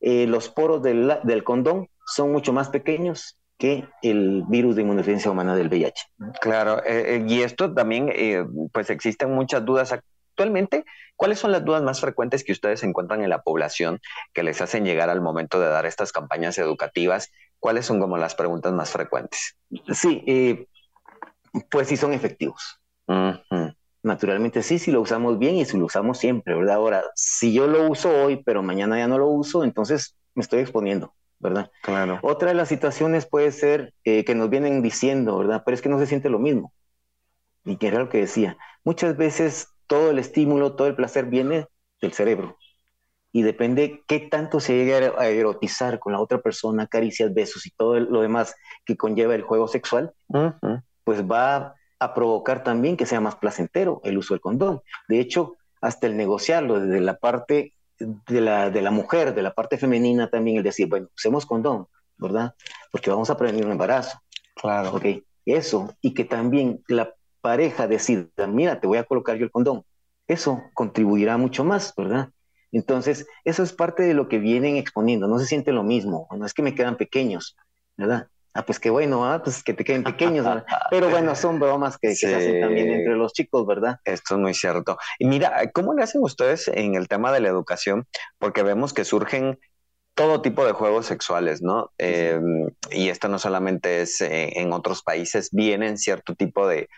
[0.00, 5.30] eh, los poros del, del condón son mucho más pequeños que el virus de inmunodeficiencia
[5.30, 6.02] humana del VIH.
[6.40, 8.12] Claro, eh, eh, y esto también,
[8.72, 9.92] pues existen muchas dudas
[10.34, 10.84] actualmente,
[11.16, 14.00] ¿cuáles son las dudas más frecuentes que ustedes encuentran en la población
[14.32, 17.30] que les hacen llegar al momento de dar estas campañas educativas?
[17.60, 19.56] ¿Cuáles son como las preguntas más frecuentes?
[19.92, 20.66] Sí, eh,
[21.70, 22.80] pues sí son efectivos.
[24.02, 26.76] Naturalmente sí, si lo usamos bien y si lo usamos siempre, ¿verdad?
[26.76, 30.60] Ahora, si yo lo uso hoy, pero mañana ya no lo uso, entonces me estoy
[30.60, 31.70] exponiendo, ¿verdad?
[31.82, 32.18] Claro.
[32.22, 35.62] Otra de las situaciones puede ser eh, que nos vienen diciendo, ¿verdad?
[35.64, 36.72] Pero es que no se siente lo mismo.
[37.64, 38.58] Y que era lo que decía.
[38.84, 41.66] Muchas veces todo el estímulo, todo el placer viene
[42.00, 42.58] del cerebro.
[43.32, 47.70] Y depende qué tanto se llegue a erotizar con la otra persona, caricias, besos y
[47.70, 50.12] todo lo demás que conlleva el juego sexual,
[51.02, 54.82] pues va a provocar también que sea más placentero el uso del condón.
[55.08, 59.52] De hecho, hasta el negociarlo desde la parte de la, de la mujer, de la
[59.52, 62.54] parte femenina también, el decir, bueno, usemos condón, ¿verdad?
[62.92, 64.18] Porque vamos a prevenir un embarazo.
[64.54, 64.94] Claro.
[64.94, 65.06] Ok,
[65.44, 65.94] eso.
[66.00, 67.12] Y que también la
[67.44, 69.84] pareja decida, mira, te voy a colocar yo el condón,
[70.26, 72.30] eso contribuirá mucho más, ¿verdad?
[72.72, 76.46] Entonces, eso es parte de lo que vienen exponiendo, no se siente lo mismo, no
[76.46, 77.54] es que me quedan pequeños,
[77.98, 78.28] ¿verdad?
[78.54, 79.42] Ah, pues qué bueno, ¿ah?
[79.42, 80.64] pues que te queden pequeños, ¿verdad?
[80.90, 83.98] pero bueno, son bromas que, se hacen también entre los chicos, ¿verdad?
[84.06, 84.96] Esto es muy cierto.
[85.18, 88.06] Y mira, ¿cómo le hacen ustedes en el tema de la educación?
[88.38, 89.58] Porque vemos que surgen
[90.14, 91.92] todo tipo de juegos sexuales, ¿no?
[91.98, 96.88] Em, y esto no solamente es eh, en otros países, vienen cierto tipo de,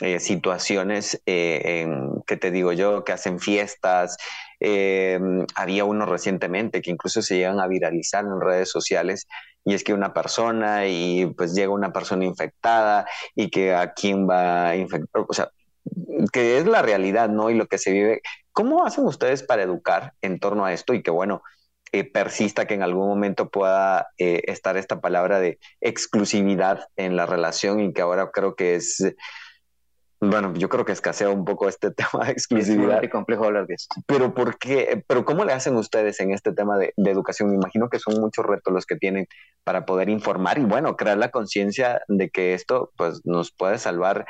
[0.00, 1.86] eh, situaciones eh,
[2.26, 4.16] que te digo yo, que hacen fiestas.
[4.58, 5.18] Eh,
[5.54, 9.26] había uno recientemente que incluso se llegan a viralizar en redes sociales
[9.62, 14.26] y es que una persona y pues llega una persona infectada y que a quién
[14.28, 15.50] va a infectar, o sea,
[16.32, 17.50] que es la realidad, ¿no?
[17.50, 18.22] Y lo que se vive.
[18.52, 21.42] ¿Cómo hacen ustedes para educar en torno a esto y que, bueno,
[22.12, 27.92] persista que en algún momento pueda estar esta palabra de exclusividad en la relación y
[27.92, 29.02] que ahora creo que es
[30.20, 33.02] bueno, yo creo que escasea un poco este tema de exclusividad.
[33.02, 33.88] Es complejo hablar de eso.
[34.06, 35.02] Pero ¿por qué?
[35.06, 37.50] Pero ¿cómo le hacen ustedes en este tema de, educación?
[37.50, 39.26] Me imagino que son muchos retos los que tienen
[39.64, 44.26] para poder informar y bueno, crear la conciencia de que esto pues nos puede salvar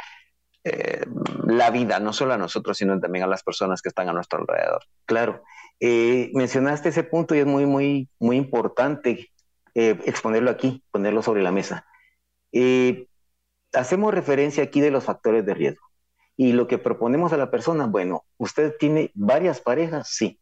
[0.65, 1.05] eh,
[1.47, 4.41] la vida, no solo a nosotros, sino también a las personas que están a nuestro
[4.41, 4.83] alrededor.
[5.07, 5.43] Claro.
[5.81, 9.31] Eh, mencionaste ese punto y es muy, muy, muy importante
[9.75, 11.87] eh, exponerlo aquí, ponerlo sobre la mesa.
[12.53, 13.07] Eh,
[13.73, 15.87] hacemos referencia aquí de los factores de riesgo.
[16.37, 20.41] Y lo que proponemos a la persona, bueno, usted tiene varias parejas, sí,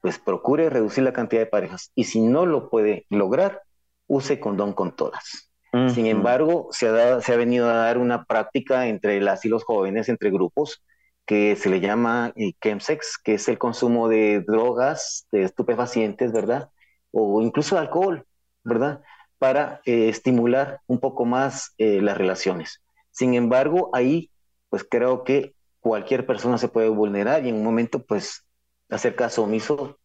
[0.00, 1.92] pues procure reducir la cantidad de parejas.
[1.94, 3.62] Y si no lo puede lograr,
[4.06, 5.50] use condón con todas.
[5.92, 9.64] Sin embargo, se ha, se ha, venido a dar una práctica entre las y los
[9.64, 10.84] jóvenes, entre grupos,
[11.26, 16.70] que se le llama eh, chemsex, que es el consumo de drogas, de estupefacientes, ¿verdad?
[17.10, 18.24] O incluso de alcohol,
[18.62, 19.02] ¿verdad?
[19.44, 22.82] Para eh, estimular un poco más eh, las relaciones.
[23.10, 24.30] Sin embargo, ahí,
[24.68, 28.44] pues creo que cualquier persona se puede vulnerar y en un momento, pues,
[28.88, 29.98] hacer caso omiso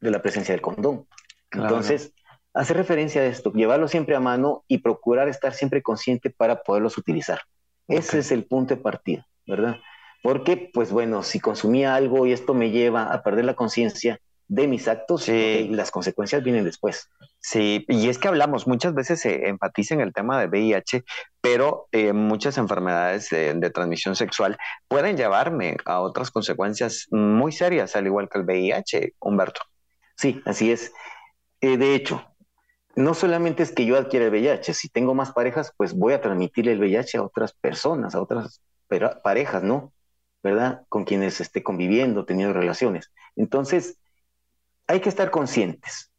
[0.00, 1.06] de la presencia del condón.
[1.50, 2.12] Entonces,
[2.54, 6.96] hacer referencia a esto, llevarlo siempre a mano y procurar estar siempre consciente para poderlos
[6.96, 7.40] utilizar.
[7.88, 9.76] Ese es el punto de partida, ¿verdad?
[10.22, 14.66] Porque, pues bueno, si consumía algo y esto me lleva a perder la conciencia, de
[14.66, 17.08] mis actos y las consecuencias vienen después.
[17.42, 21.04] Sí, y es que hablamos, muchas veces se enfatiza en el tema de VIH,
[21.40, 28.06] pero eh, muchas enfermedades de, transmisión sexual pueden llevarme a otras consecuencias muy serias, al
[28.06, 29.62] igual que el VIH, Humberto.
[30.16, 30.92] Sí, así es.
[31.62, 32.26] Eh, de hecho,
[32.94, 36.20] no solamente es que yo adquiera el VIH, si tengo más parejas, pues voy a
[36.20, 38.60] transmitir el VIH a otras personas, a otras
[39.22, 39.94] parejas, ¿no?
[40.42, 40.82] ¿Verdad?
[40.90, 43.10] Con quienes esté conviviendo, teniendo relaciones.
[43.34, 43.98] Entonces,
[44.86, 46.09] hay que estar conscientes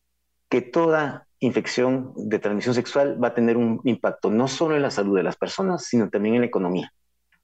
[0.52, 4.92] que toda infección de transmisión sexual va a tener un impacto no solo en la
[4.92, 6.94] salud de las personas, sino también en la economía,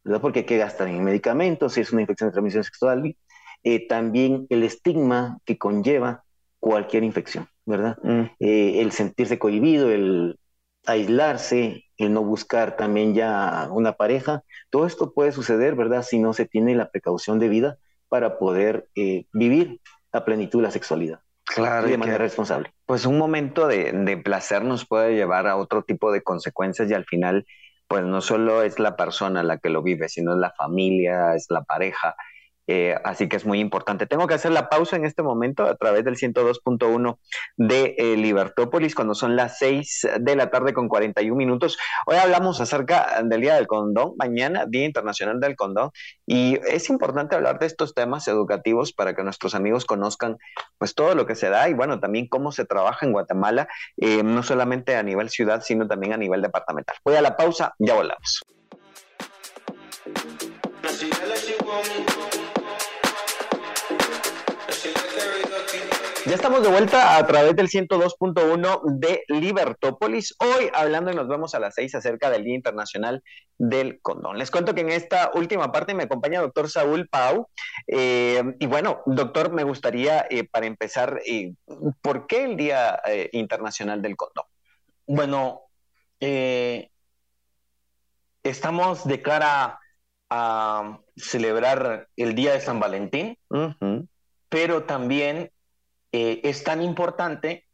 [0.03, 0.19] ¿verdad?
[0.19, 3.15] Porque hay que gastar en medicamentos si es una infección de transmisión sexual,
[3.63, 6.25] eh, también el estigma que conlleva
[6.59, 7.97] cualquier infección, ¿verdad?
[8.03, 8.23] Mm.
[8.41, 10.37] Eh, el sentirse cohibido, el
[10.85, 16.03] aislarse, el no buscar también ya una pareja, todo esto puede suceder, ¿verdad?
[16.03, 17.77] Si no se tiene la precaución de vida
[18.09, 19.79] para poder eh, vivir
[20.11, 21.21] a plenitud la sexualidad.
[21.47, 21.87] Claro.
[21.87, 22.71] Y de manera responsable.
[22.85, 26.93] Pues un momento de, de, placer nos puede llevar a otro tipo de consecuencias y
[26.93, 27.45] al final,
[27.87, 31.47] pues no solo es la persona la que lo vive, sino es la familia, es
[31.49, 32.15] la pareja,
[32.67, 34.05] eh, así que es muy importante.
[34.05, 37.17] Tengo que hacer la pausa en este momento a través del 102.1
[37.55, 41.77] de eh, Libertópolis cuando son las 6 de la tarde con 41 minutos.
[42.05, 45.91] Hoy hablamos acerca del Día del Condón, mañana Día Internacional del Condón
[46.25, 50.37] y es importante hablar de estos temas educativos para que nuestros amigos conozcan
[50.77, 54.23] pues todo lo que se da y bueno, también cómo se trabaja en Guatemala, eh,
[54.23, 56.95] no solamente a nivel ciudad, sino también a nivel departamental.
[57.03, 58.41] Voy a la pausa, ya volvamos.
[66.27, 70.35] Ya estamos de vuelta a través del 102.1 de Libertópolis.
[70.39, 73.23] Hoy hablando y nos vemos a las 6 acerca del Día Internacional
[73.57, 74.37] del Condón.
[74.37, 77.47] Les cuento que en esta última parte me acompaña el doctor Saúl Pau.
[77.87, 81.53] Eh, y bueno, doctor, me gustaría eh, para empezar, eh,
[82.01, 84.47] ¿por qué el Día Internacional del Condón?
[85.05, 85.61] Bueno,
[88.43, 89.79] estamos de cara
[90.29, 93.37] a celebrar el Día de San Valentín,
[94.49, 95.51] pero también
[96.19, 97.67] eh, es tan importante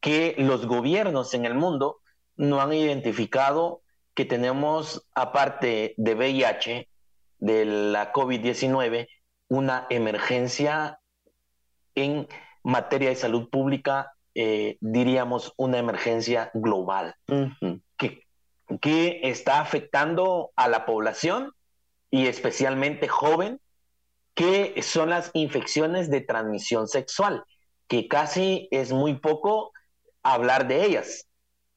[0.00, 1.98] que los gobiernos en el mundo
[2.36, 3.82] no han identificado
[4.14, 6.88] que tenemos, aparte de VIH,
[7.38, 9.08] de la COVID-19,
[9.48, 11.00] una emergencia
[11.96, 12.28] en
[12.62, 17.16] materia de salud pública, eh, diríamos una emergencia global,
[17.96, 18.22] que,
[18.80, 21.54] que está afectando a la población
[22.08, 23.60] y especialmente joven,
[24.34, 27.42] que son las infecciones de transmisión sexual
[27.90, 29.72] que casi es muy poco
[30.22, 31.26] hablar de ellas.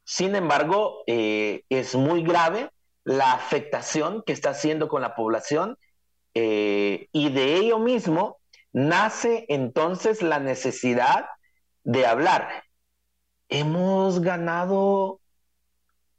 [0.03, 2.69] Sin embargo, eh, es muy grave
[3.03, 5.75] la afectación que está haciendo con la población
[6.35, 8.37] eh, y de ello mismo
[8.71, 11.25] nace entonces la necesidad
[11.83, 12.63] de hablar.
[13.49, 15.19] Hemos ganado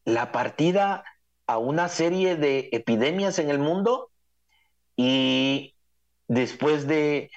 [0.04, 1.04] la partida
[1.46, 4.10] a una serie de epidemias en el mundo
[4.96, 5.76] y
[6.26, 7.30] después de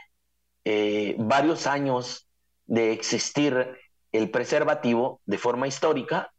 [0.66, 2.27] eh, varios años
[2.68, 3.78] de existir
[4.12, 6.32] el preservativo de forma histórica,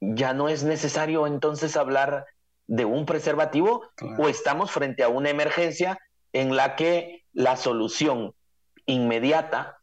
[0.00, 2.26] ya no es necesario entonces hablar
[2.66, 3.82] de un preservativo
[4.18, 5.98] o estamos frente a una emergencia
[6.32, 8.32] en la que la solución
[8.86, 9.78] inmediata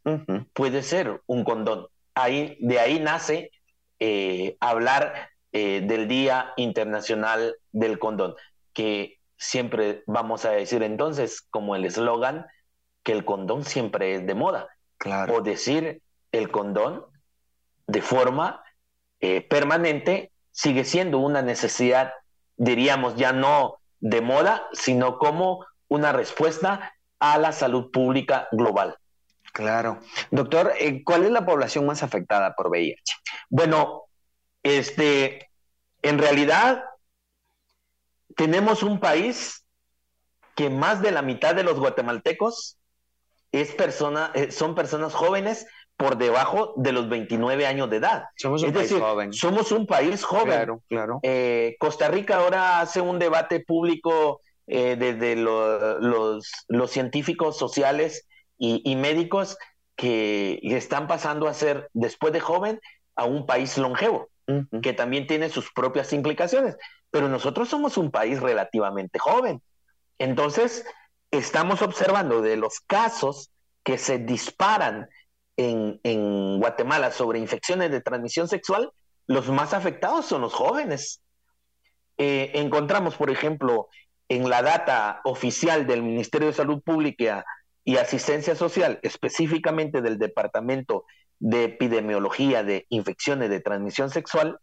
[0.54, 1.88] puede ser un condón.
[2.16, 3.52] Ahí, de ahí nace
[4.00, 8.36] eh, hablar eh, del Día Internacional del Condón,
[8.74, 12.46] que siempre vamos a decir entonces, como el eslogan,
[13.04, 14.68] que el condón siempre es de moda.
[14.98, 15.36] Claro.
[15.36, 17.06] O decir el condón
[17.88, 18.64] de forma
[19.20, 22.14] eh, permanente sigue siendo una necesidad,
[22.56, 28.98] diríamos, ya no de moda, sino como una respuesta a la salud pública global.
[29.54, 30.00] Claro.
[30.30, 33.16] Doctor, eh, ¿cuál es la población más afectada por VIH?
[33.50, 34.04] Bueno,
[34.62, 35.50] este,
[36.02, 36.84] en realidad
[38.36, 39.66] tenemos un país
[40.56, 42.77] que más de la mitad de los guatemaltecos
[43.52, 48.26] es persona, eh, son personas jóvenes por debajo de los 29 años de edad.
[48.36, 49.34] Somos un es país decir, joven.
[49.34, 50.46] somos un país joven.
[50.46, 51.20] Claro, claro.
[51.24, 58.28] Eh, Costa Rica ahora hace un debate público eh, desde lo- los, los científicos sociales
[58.60, 59.58] y, y médicos
[59.96, 62.80] que están pasando a ser, después de joven,
[63.16, 64.30] a un país longevo,
[64.84, 66.78] que también tiene sus propias implicaciones.
[67.10, 69.62] Pero nosotros somos un país relativamente joven.
[70.20, 70.86] Entonces,
[71.38, 73.52] estamos observando de los casos
[73.84, 75.10] que se disparan
[75.56, 78.92] en, Guatemala sobre infecciones de transmisión sexual,
[79.28, 81.22] los más afectados son los jóvenes.
[82.18, 83.90] Eh, encontramos, por ejemplo,
[84.30, 87.46] en la data oficial del Ministerio de Salud Pública
[87.84, 91.06] y Asistencia Social, específicamente del Departamento
[91.40, 94.60] de Epidemiología de Infecciones de Transmisión Sexual,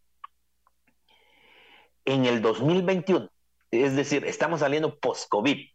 [2.05, 3.31] en el 2021,
[3.71, 5.74] es decir, estamos saliendo post-COVID,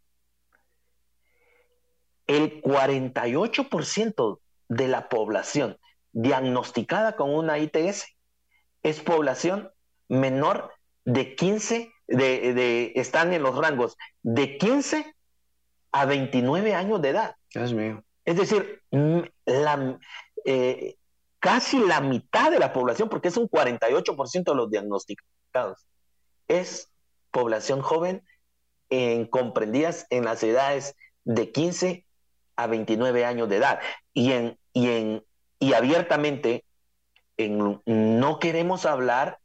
[2.36, 5.76] el 48% de la población
[6.12, 8.06] diagnosticada con una ITS
[8.82, 9.70] es población
[10.08, 10.72] menor
[11.04, 15.14] de 15, de, de- están en los rangos de 15
[15.92, 17.36] a 29 años de edad.
[17.52, 18.04] Dios mío.
[18.24, 18.80] Es decir,
[19.44, 19.98] la,
[20.44, 20.96] eh,
[21.40, 25.86] casi la mitad de la población, porque es un 48% de los diagnosticados,
[26.46, 26.90] es
[27.32, 28.22] población joven
[28.88, 32.04] en, comprendidas en las edades de 15
[32.62, 33.80] a 29 años de edad.
[34.14, 35.24] Y, en, y, en,
[35.58, 36.64] y abiertamente
[37.36, 39.38] en- no queremos hablar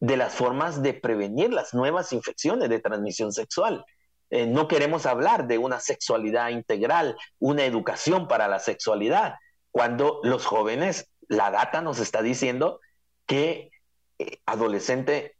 [0.00, 3.84] de las formas de prevenir las nuevas infecciones de transmisión sexual.
[4.30, 9.36] Eh, no queremos hablar de una sexualidad integral, una educación para la sexualidad,
[9.70, 12.80] cuando los jóvenes, la data nos está diciendo
[13.26, 13.70] que
[14.18, 15.32] eh, adolescentes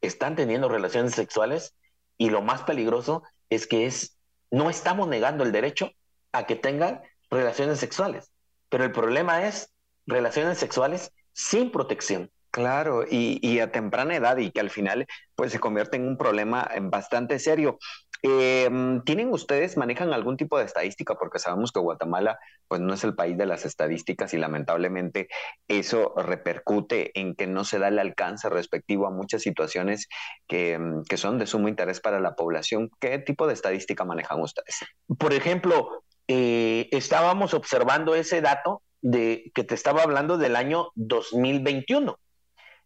[0.00, 1.74] están teniendo relaciones sexuales
[2.18, 4.16] y lo más peligroso es que es,
[4.50, 5.90] no estamos negando el derecho
[6.32, 8.30] a que tengan relaciones sexuales,
[8.68, 9.70] pero el problema es
[10.06, 12.30] relaciones sexuales sin protección.
[12.50, 16.18] Claro, y, y a temprana edad y que al final pues se convierte en un
[16.18, 17.78] problema eh, bastante serio.
[18.22, 18.70] Eh,
[19.04, 21.16] ¿Tienen ustedes, manejan algún tipo de estadística?
[21.16, 25.28] Porque sabemos que Guatemala pues no es el país de las estadísticas y lamentablemente
[25.66, 30.08] eso repercute en que no se da el alcance respectivo a muchas situaciones
[30.46, 32.90] que, mm, que son de sumo interés para la población.
[33.00, 34.76] ¿Qué tipo de estadística manejan ustedes?
[35.18, 42.18] Por ejemplo, eh, estábamos observando ese dato de que te estaba hablando del año 2021.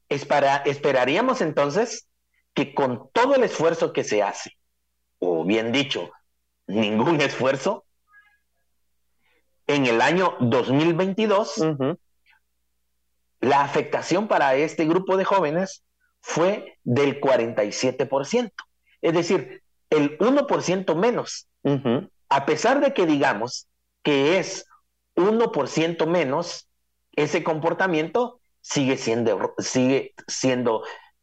[0.09, 2.09] Es para, esperaríamos entonces
[2.55, 4.53] que con todo el esfuerzo que se hace,
[5.18, 6.11] o bien dicho,
[6.66, 7.84] ningún esfuerzo,
[9.66, 11.99] en el año 2022, Ujú.
[13.41, 15.84] la afectación para este grupo de jóvenes
[16.20, 18.53] fue del 47%.
[19.03, 21.49] Es decir, el 1% menos.
[22.28, 23.68] A pesar de que digamos
[24.02, 24.66] que es
[25.16, 26.68] 1% menos,
[27.12, 30.82] ese comportamiento sigue siendo, sigue siendo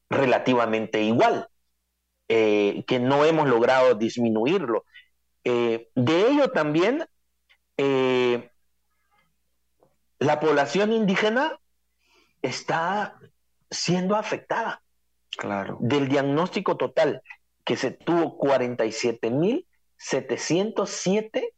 [0.09, 1.47] relativamente igual,
[2.29, 4.85] eh, que no hemos logrado disminuirlo.
[5.43, 7.05] Eh, de ello también,
[7.77, 8.49] eh,
[10.19, 11.59] la población indígena
[12.41, 13.19] está
[13.69, 14.81] siendo afectada
[15.37, 15.77] Claro.
[15.81, 17.21] del diagnóstico total
[17.65, 18.37] que se tuvo
[20.11, 21.49] 47.707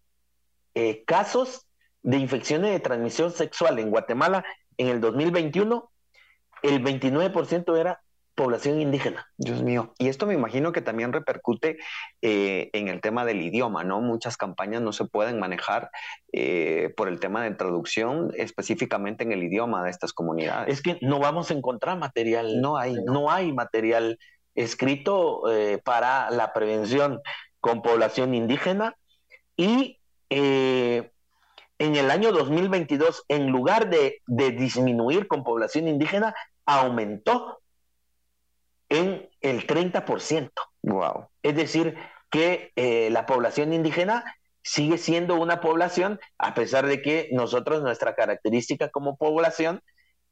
[0.76, 1.68] eh, casos
[2.04, 4.46] de infecciones de transmisión sexual en Guatemala
[4.78, 5.92] en el 2021,
[6.62, 8.02] el 29% era
[8.36, 9.28] población indígena.
[9.38, 9.94] Dios mío.
[9.98, 11.78] Y esto me imagino que también repercute
[12.22, 14.02] eh, en el tema del idioma, ¿no?
[14.02, 15.90] Muchas campañas no se pueden manejar
[16.34, 20.74] eh, por el tema de traducción específicamente en el idioma de estas comunidades.
[20.74, 23.14] Es que no vamos a encontrar material, No hay, ¿no?
[23.14, 24.20] no hay material
[24.54, 27.22] escrito eh, para la prevención
[27.66, 28.96] con población indígena
[29.58, 30.00] y
[30.30, 31.10] eh,
[31.80, 36.36] en el año 2022, en lugar de, de disminuir con población indígena,
[36.68, 37.64] aumentó
[38.88, 40.52] en el 30%.
[40.84, 41.30] Wow.
[41.42, 41.98] Es decir,
[42.30, 44.24] que eh, la población indígena
[44.62, 49.82] sigue siendo una población, a pesar de que nosotros, nuestra característica como población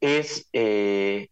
[0.01, 1.29] es eh,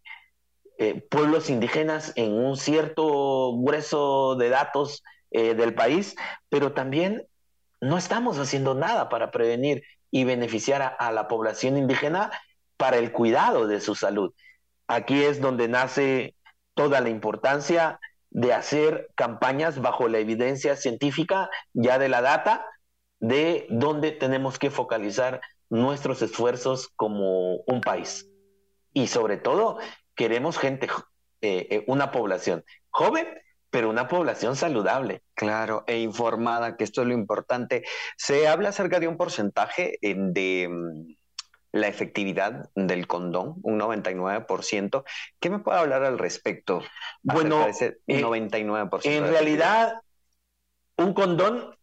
[0.78, 6.14] eh, pueblos indígenas en un cierto grueso de datos eh, del país,
[6.48, 7.26] pero también
[7.80, 12.30] no estamos haciendo nada para prevenir y beneficiar a, la población indígena
[12.76, 14.32] para el cuidado de su salud.
[14.86, 16.36] Aquí es donde nace
[16.74, 17.98] toda la importancia
[18.30, 22.66] de hacer campañas bajo la evidencia científica ya de la data
[23.20, 28.28] de dónde tenemos que focalizar nuestros esfuerzos como un país.
[28.92, 29.78] Y sobre todo,
[30.14, 30.88] queremos gente,
[31.40, 33.26] eh, eh, una población joven,
[33.72, 35.22] pero una población saludable.
[35.32, 37.84] Claro, e informada, que esto es lo importante.
[38.18, 41.14] Se habla acerca de un porcentaje de mm,
[41.72, 45.04] la efectividad del condón, un 99%.
[45.40, 46.82] ¿Qué me puede hablar al respecto?
[47.22, 49.06] Bueno, ese 99%.
[49.06, 49.94] Eh, en realidad,
[50.98, 51.74] un condón,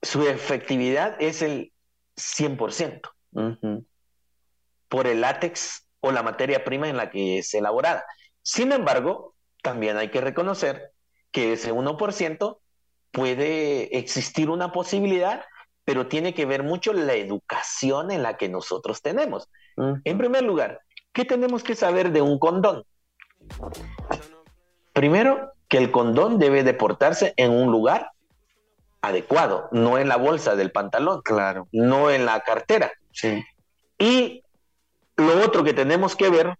[0.00, 1.72] su efectividad es el
[2.16, 3.84] 100%.
[4.88, 8.04] Por el látex o la materia prima en la que es elaborada.
[8.42, 10.92] Sin embargo, también hay que reconocer
[11.36, 12.58] que ese 1%
[13.12, 15.44] puede existir una posibilidad
[15.86, 19.48] pero tiene que ver mucho la educación en la que nosotros tenemos.
[19.76, 20.80] En primer lugar,
[21.12, 22.82] ¿qué tenemos que saber de un condón?
[24.92, 28.10] Primero, que el condón debe deportarse en un lugar
[29.00, 32.92] adecuado, no en la bolsa del pantalón, claro, no en la cartera.
[33.12, 33.44] Sí.
[33.96, 34.42] Y
[35.16, 36.56] lo otro que tenemos que ver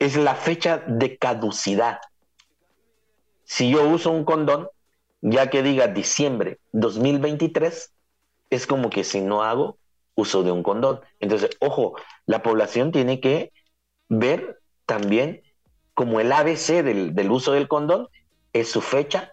[0.00, 2.00] es la fecha de caducidad.
[3.58, 4.68] Si yo uso un condón,
[5.20, 7.92] ya que diga diciembre 2023,
[8.50, 9.78] es como que si no hago
[10.14, 11.00] uso de un condón.
[11.18, 13.50] Entonces, ojo, la población tiene que
[14.08, 15.42] ver también
[15.94, 18.06] como el ABC del, del uso del condón
[18.52, 19.32] es su fecha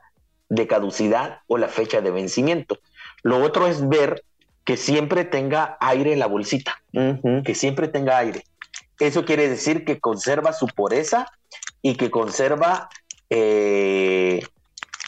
[0.50, 2.80] de caducidad o la fecha de vencimiento.
[3.22, 4.24] Lo otro es ver
[4.64, 8.44] que siempre tenga aire en la bolsita, que siempre tenga aire.
[8.98, 11.28] Eso quiere decir que conserva su pureza
[11.84, 12.90] y que conserva
[13.36, 14.40] eh,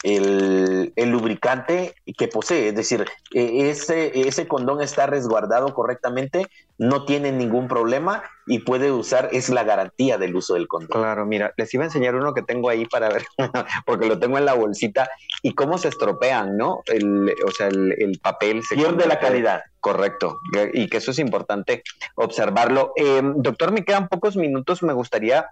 [0.02, 2.68] el, lubricante que posee.
[2.68, 8.92] Es decir, e, ese, ese condón está resguardado correctamente, no tiene ningún problema y puede
[8.92, 11.00] usar, es la garantía del uso del condón.
[11.00, 13.24] Claro, mira, les iba a enseñar uno que tengo ahí para ver,
[13.86, 15.10] porque lo tengo en la bolsita,
[15.42, 16.82] y cómo se estropean, ¿no?
[16.86, 19.62] El, o sea, el, papel se pierde la calidad.
[19.80, 20.40] Correcto,
[20.74, 21.82] y que eso es importante
[22.16, 22.92] observarlo.
[22.96, 25.46] Eh, doctor, me quedan pocos minutos, me gustaría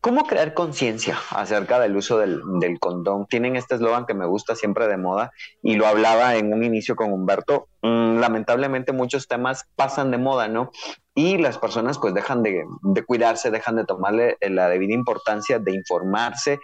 [0.00, 3.26] ¿Cómo crear conciencia acerca del uso del, condón?
[3.26, 6.94] Tienen este eslogan que me gusta siempre de moda y lo hablaba en un inicio
[6.94, 7.66] con Humberto.
[7.82, 10.70] Mm, lamentablemente muchos temas pasan de moda, ¿no?
[11.16, 12.64] Y las personas pues dejan de,
[13.06, 16.60] cuidarse, dejan de tomarle la debida importancia de informarse.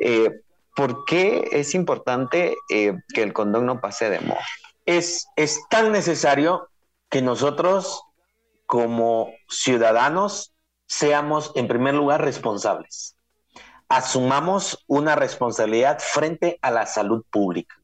[0.00, 0.30] Eh,
[0.74, 4.46] ¿Por qué es importante eh, que el condón no pase de moda?
[4.86, 6.68] Es, es tan necesario
[7.10, 8.02] que nosotros
[8.64, 10.54] como ciudadanos
[10.88, 13.14] seamos en primer lugar responsables.
[13.88, 17.76] Asumamos una responsabilidad frente a la salud pública.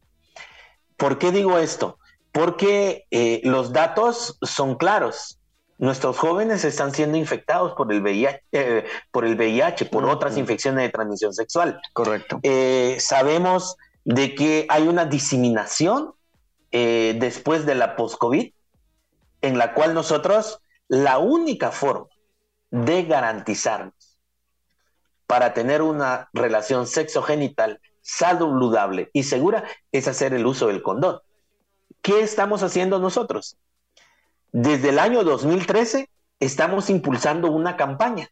[0.97, 1.99] ¿Por qué digo esto?
[2.33, 5.39] Porque eh, los datos son claros.
[5.79, 10.85] Nuestros jóvenes están siendo infectados por el VIH, eh, por, el VIH, por otras infecciones
[10.85, 11.81] de transmisión sexual.
[11.93, 12.41] Correcto.
[12.43, 16.13] Eh, sabemos de que hay una diseminación
[16.73, 18.53] después de la post-COVID,
[19.43, 22.09] en la cual nosotros, la única forma
[22.75, 24.19] de garantizarnos
[25.29, 29.63] para tener una relación sexogenital saludable y segura
[29.93, 31.21] es hacer el uso del condón.
[32.03, 33.57] ¿Qué estamos haciendo nosotros?
[34.51, 36.11] Desde el año 2013
[36.41, 38.29] estamos impulsando una campaña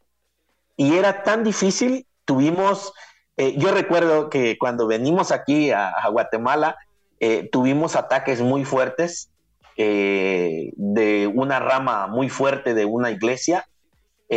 [0.75, 2.91] y era tan difícil, tuvimos,
[3.37, 6.75] eh, yo recuerdo que cuando venimos aquí a, Guatemala,
[7.21, 9.31] eh, tuvimos ataques muy fuertes
[9.77, 13.65] eh, de una rama muy fuerte de una iglesia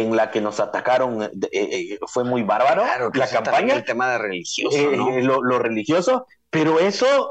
[0.02, 2.84] en la que nos atacaron eh, eh, fue muy bárbaro
[3.14, 3.74] la campaña.
[3.74, 7.30] el tema de religioso eh, lo, religioso pero eso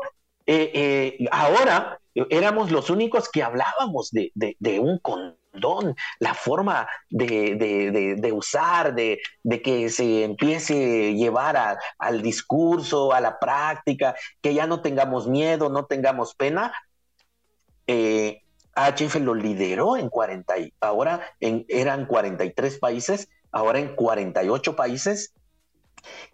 [1.32, 2.00] ahora
[2.30, 9.20] éramos los únicos que hablábamos de, un condón la forma de, usar de,
[9.64, 15.70] que se empiece a llevar al discurso a la práctica que ya no tengamos miedo
[15.70, 16.74] no tengamos pena
[17.88, 18.42] eh,
[18.76, 25.34] AHF lo lideró en 40, ahora en, eran 43 países, ahora en 48 países.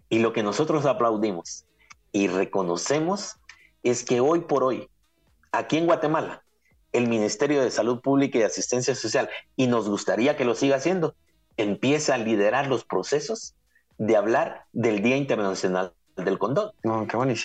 [0.08, 1.64] Y lo que nosotros aplaudimos
[2.10, 3.36] y reconocemos
[3.82, 4.88] es que hoy por hoy,
[5.50, 6.42] aquí en Guatemala,
[6.92, 11.14] el Ministerio de Salud Pública y Asistencia Social, y nos gustaría que lo siga haciendo,
[11.56, 13.54] empieza a liderar los procesos
[13.98, 16.72] de hablar del Día Internacional del Condón.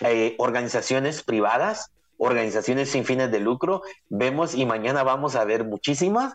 [0.01, 6.33] Eh, organizaciones privadas organizaciones sin fines de lucro, vemos y mañana vamos a ver muchísimas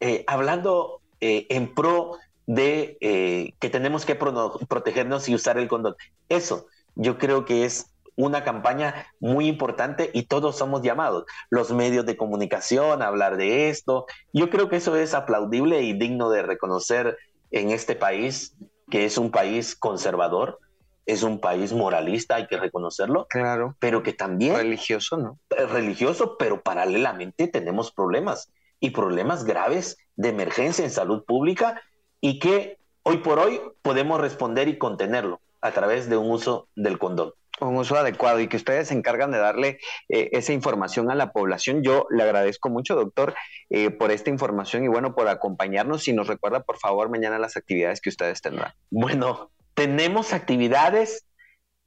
[0.00, 2.16] eh, hablando eh, en pro
[2.46, 5.94] de eh, que tenemos que protegernos y usar el condón.
[6.28, 6.66] Eso,
[6.96, 12.16] yo creo que es una campaña muy importante y todos somos llamados, los medios de
[12.16, 14.06] comunicación, a hablar de esto.
[14.32, 17.16] Yo creo que eso es aplaudible y digno de reconocer
[17.52, 18.54] en este país,
[18.90, 20.58] que es un país conservador,
[21.06, 23.26] es un país moralista, hay que reconocerlo.
[23.28, 23.76] Claro.
[23.78, 24.56] Pero que también...
[24.56, 25.38] Religioso, ¿no?
[25.50, 28.50] Religioso, pero paralelamente tenemos problemas
[28.80, 31.80] y problemas graves de emergencia en salud pública
[32.20, 36.98] y que hoy por hoy podemos responder y contenerlo a través de un uso del
[36.98, 39.78] condón un uso adecuado y que ustedes se encargan de darle
[40.08, 41.82] eh, esa información a la población.
[41.82, 43.34] Yo le agradezco mucho, doctor,
[43.70, 46.08] eh, por esta información y bueno, por acompañarnos.
[46.08, 48.72] Y nos recuerda, por favor, mañana las actividades que ustedes tendrán.
[48.90, 51.24] Bueno, tenemos actividades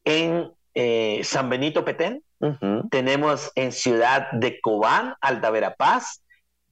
[0.03, 2.23] en eh, San Benito Petén,
[2.91, 6.21] tenemos en Ciudad de Cobán, Alta Verapaz,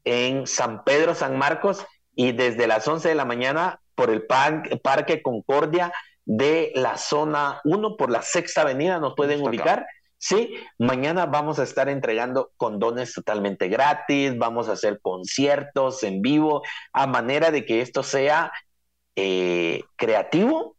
[0.04, 1.86] en San Pedro, San Marcos
[2.16, 5.92] y desde las 11 de la mañana por el Parque Concordia
[6.26, 9.88] de la zona 1 por la sexta avenida, nos pueden ubicar.
[10.18, 16.62] Sí, mañana vamos a estar entregando condones totalmente gratis, vamos a hacer conciertos en vivo,
[16.94, 18.54] a manera de que esto sea
[19.18, 20.78] eh, creativo,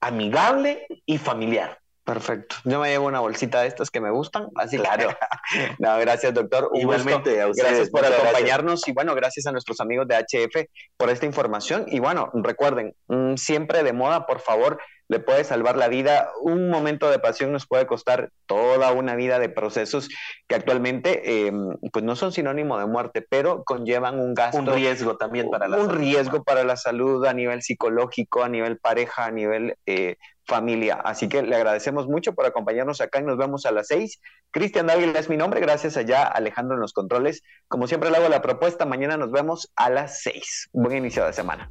[0.00, 1.78] amigable y familiar.
[2.08, 2.56] Perfecto.
[2.64, 5.10] Yo me llevo una bolsita de estas que me gustan, así claro.
[5.78, 6.70] no, gracias, doctor.
[6.72, 11.84] Igualmente, gracias por acompañarnos y bueno, gracias a nuestros amigos de HF por esta información.
[11.88, 16.30] Y bueno, recuerden, mm, siempre de moda, por favor, le puede salvar la vida.
[16.40, 20.08] Un momento de pasión nos puede costar toda una vida de procesos
[20.46, 24.58] que actualmente em, pues no son sinónimo de muerte, pero conllevan un gasto.
[24.58, 25.94] Un riesgo también para la un salud.
[25.94, 30.94] Un riesgo para la salud a nivel psicológico, a nivel pareja, a nivel eh, familia.
[31.04, 34.20] Así que le agradecemos mucho por acompañarnos acá y nos vemos a las seis.
[34.50, 37.42] Cristian Dávila es mi nombre, gracias allá Alejandro en los controles.
[37.68, 40.68] Como siempre le hago la propuesta, mañana nos vemos a las seis.
[40.72, 41.70] Buen inicio de semana.